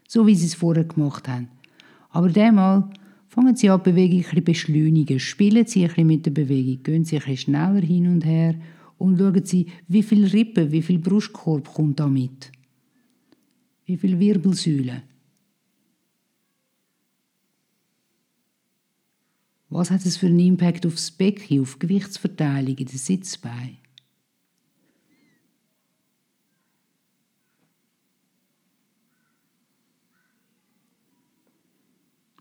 So 0.08 0.26
wie 0.26 0.34
Sie 0.34 0.46
es 0.46 0.54
vorher 0.54 0.84
gemacht 0.84 1.28
haben. 1.28 1.48
Aber 2.08 2.30
diesmal 2.30 2.88
fangen 3.34 3.56
Sie 3.56 3.68
an, 3.68 3.80
die 3.82 3.90
Bewegung 3.90 4.18
ein 4.18 4.24
bisschen 4.24 4.44
beschleunigen. 4.44 5.18
Spielen 5.18 5.66
Sie 5.66 5.82
ein 5.82 5.88
bisschen 5.88 6.06
mit 6.06 6.24
der 6.24 6.30
Bewegung. 6.30 6.82
Gehen 6.84 7.04
Sie 7.04 7.16
ein 7.16 7.20
bisschen 7.20 7.36
schneller 7.36 7.80
hin 7.80 8.06
und 8.06 8.24
her 8.24 8.54
und 8.96 9.18
schauen 9.18 9.44
Sie, 9.44 9.66
wie 9.88 10.04
viel 10.04 10.24
Rippen, 10.24 10.70
wie 10.70 10.82
viel 10.82 11.00
Brustkorb 11.00 11.74
kommt 11.74 11.98
da 11.98 12.06
mit. 12.06 12.52
Wie 13.86 13.96
viel 13.96 14.20
Wirbelsäule. 14.20 15.02
Was 19.68 19.90
hat 19.90 20.06
es 20.06 20.16
für 20.16 20.26
einen 20.26 20.38
Impact 20.38 20.86
aufs 20.86 21.10
Becken, 21.10 21.60
auf 21.60 21.74
die 21.74 21.80
Gewichtsverteilung 21.80 22.76
in 22.76 22.86
den 22.86 22.98
Sitzbeinen? 22.98 23.78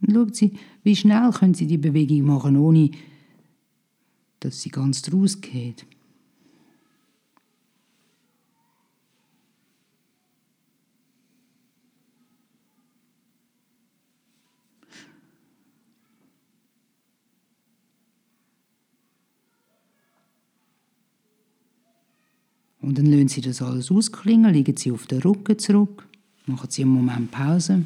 Und 0.02 0.14
schauen 0.14 0.34
Sie, 0.34 0.54
wie 0.84 0.96
schnell 0.96 1.32
können 1.32 1.54
Sie 1.54 1.68
die 1.68 1.78
Bewegung 1.78 2.24
machen, 2.24 2.58
ohne 2.58 2.92
dass 4.40 4.62
sie 4.62 4.70
ganz 4.70 5.02
draus 5.02 5.40
geht. 5.40 5.86
Und 22.82 22.98
dann 22.98 23.06
lassen 23.06 23.30
Sie 23.30 23.40
das 23.40 23.62
alles 23.62 23.90
ausklingen, 23.90 24.54
legen 24.54 24.76
Sie 24.76 24.92
auf 24.92 25.08
den 25.08 25.22
Rücken 25.22 25.58
zurück, 25.58 26.06
machen 26.46 26.70
Sie 26.70 26.82
einen 26.82 26.92
Moment 26.92 27.32
Pause. 27.32 27.86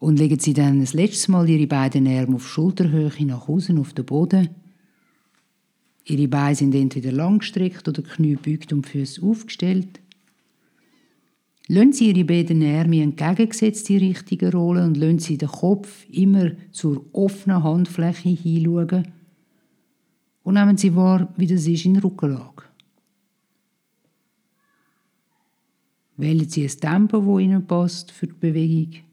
Und 0.00 0.18
legen 0.18 0.38
Sie 0.40 0.54
dann 0.54 0.80
das 0.80 0.94
letzte 0.94 1.30
Mal 1.30 1.48
Ihre 1.48 1.66
beiden 1.66 2.08
Arme 2.08 2.36
auf 2.36 2.48
Schulterhöhe 2.48 3.12
nach 3.26 3.48
außen 3.48 3.78
auf 3.78 3.92
den 3.92 4.06
Boden. 4.06 4.48
Ihre 6.06 6.26
Beine 6.26 6.54
sind 6.54 6.74
entweder 6.74 7.12
langgestreckt 7.12 7.86
oder 7.86 8.02
Knie 8.02 8.36
beugt 8.36 8.72
und 8.72 8.86
Füße 8.86 9.22
aufgestellt. 9.22 10.00
Lassen 11.68 11.92
Sie 11.92 12.08
Ihre 12.08 12.24
beiden 12.24 12.62
Arme 12.64 13.02
entgegengesetzte 13.02 14.00
Richtungen 14.00 14.52
rollen 14.52 14.88
und 14.88 14.96
lassen 14.96 15.18
Sie 15.18 15.36
den 15.36 15.50
Kopf 15.50 16.06
immer 16.10 16.52
zur 16.72 17.04
offenen 17.12 17.62
Handfläche 17.62 18.30
hinschauen. 18.30 19.06
Und 20.42 20.54
nehmen 20.54 20.78
Sie 20.78 20.96
wahr, 20.96 21.32
wie 21.36 21.46
das 21.46 21.66
ist 21.66 21.84
in 21.84 21.98
Rückenlage. 21.98 22.64
Wählen 26.16 26.48
Sie 26.48 26.64
ein 26.64 26.80
Tempo, 26.80 27.20
das 27.20 27.44
Ihnen 27.44 27.66
passt 27.66 28.10
für 28.12 28.26
die 28.26 28.32
Bewegung. 28.32 29.09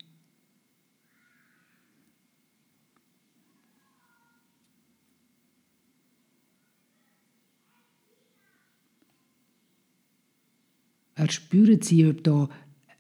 Erspüren 11.18 11.82
Sie, 11.82 12.06
ob 12.06 12.24
da 12.24 12.48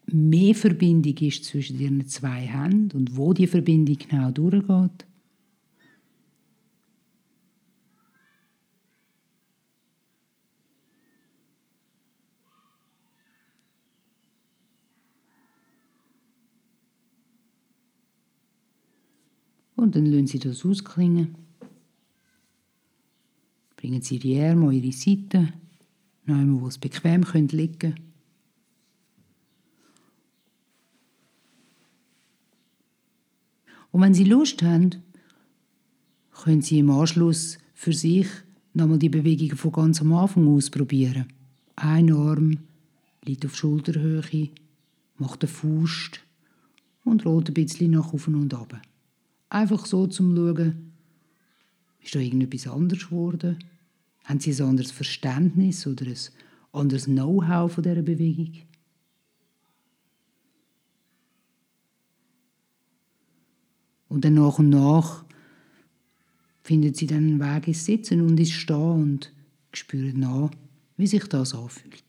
mehr 0.07 0.55
Verbindung 0.55 1.15
ist 1.17 1.45
zwischen 1.45 1.79
Ihren 1.79 2.07
zwei 2.07 2.41
Händen 2.41 2.97
und 2.97 3.15
wo 3.15 3.31
die 3.31 3.45
Verbindung 3.45 3.95
genau 3.95 4.31
durchgeht. 4.31 5.05
Und 19.75 19.95
dann 19.95 20.07
lassen 20.07 20.25
Sie 20.25 20.39
das 20.39 20.65
ausklingen. 20.65 21.35
Bringen 23.75 24.01
Sie 24.01 24.17
die 24.17 24.39
Arme 24.41 24.69
an 24.69 24.71
Ihre 24.71 24.91
Seite, 24.91 25.53
noch 26.25 26.61
wo 26.61 26.67
es 26.67 26.79
bequem 26.79 27.23
liegen 27.51 27.77
können. 27.77 28.06
Und 33.97 34.03
wenn 34.03 34.13
Sie 34.13 34.25
Lust 34.25 34.61
haben, 34.61 34.91
können 36.43 36.61
Sie 36.61 36.77
im 36.77 36.91
Anschluss 36.91 37.57
für 37.73 37.93
sich 37.93 38.27
nochmal 38.75 38.99
die 38.99 39.09
Bewegung 39.09 39.57
von 39.57 39.71
ganz 39.71 40.01
am 40.01 40.13
Anfang 40.13 40.47
ausprobieren. 40.47 41.25
Ein 41.75 42.13
Arm 42.13 42.59
liegt 43.25 43.43
auf 43.43 43.55
Schulterhöhe, 43.55 44.49
macht 45.17 45.41
den 45.41 45.49
Faust 45.49 46.19
und 47.05 47.25
rollt 47.25 47.49
ein 47.49 47.55
bisschen 47.55 47.89
nach 47.89 48.13
oben 48.13 48.35
und 48.35 48.53
ab. 48.53 48.79
Einfach 49.49 49.87
so 49.87 50.05
zum 50.05 50.35
Schauen, 50.35 50.91
ist 51.99 52.13
da 52.13 52.19
irgendetwas 52.19 52.67
anders 52.67 53.07
geworden? 53.07 53.57
Haben 54.25 54.39
Sie 54.39 54.53
ein 54.53 54.69
anderes 54.69 54.91
Verständnis 54.91 55.87
oder 55.87 56.05
ein 56.05 56.17
anderes 56.71 57.05
Know-how 57.05 57.73
von 57.73 57.83
dieser 57.83 58.03
Bewegung? 58.03 58.61
Und 64.09 64.23
dann 64.25 64.35
nach 64.35 64.59
und 64.59 64.69
nach 64.69 65.23
findet 66.63 66.97
sie 66.97 67.07
dann 67.07 67.17
einen 67.17 67.39
Weg 67.39 67.67
ins 67.67 67.85
Sitzen 67.85 68.21
und 68.21 68.39
ins 68.39 68.51
Stehen 68.51 69.01
und 69.01 69.33
spürt 69.73 70.17
nach, 70.17 70.51
wie 70.97 71.07
sich 71.07 71.23
das 71.25 71.53
anfühlt. 71.53 72.06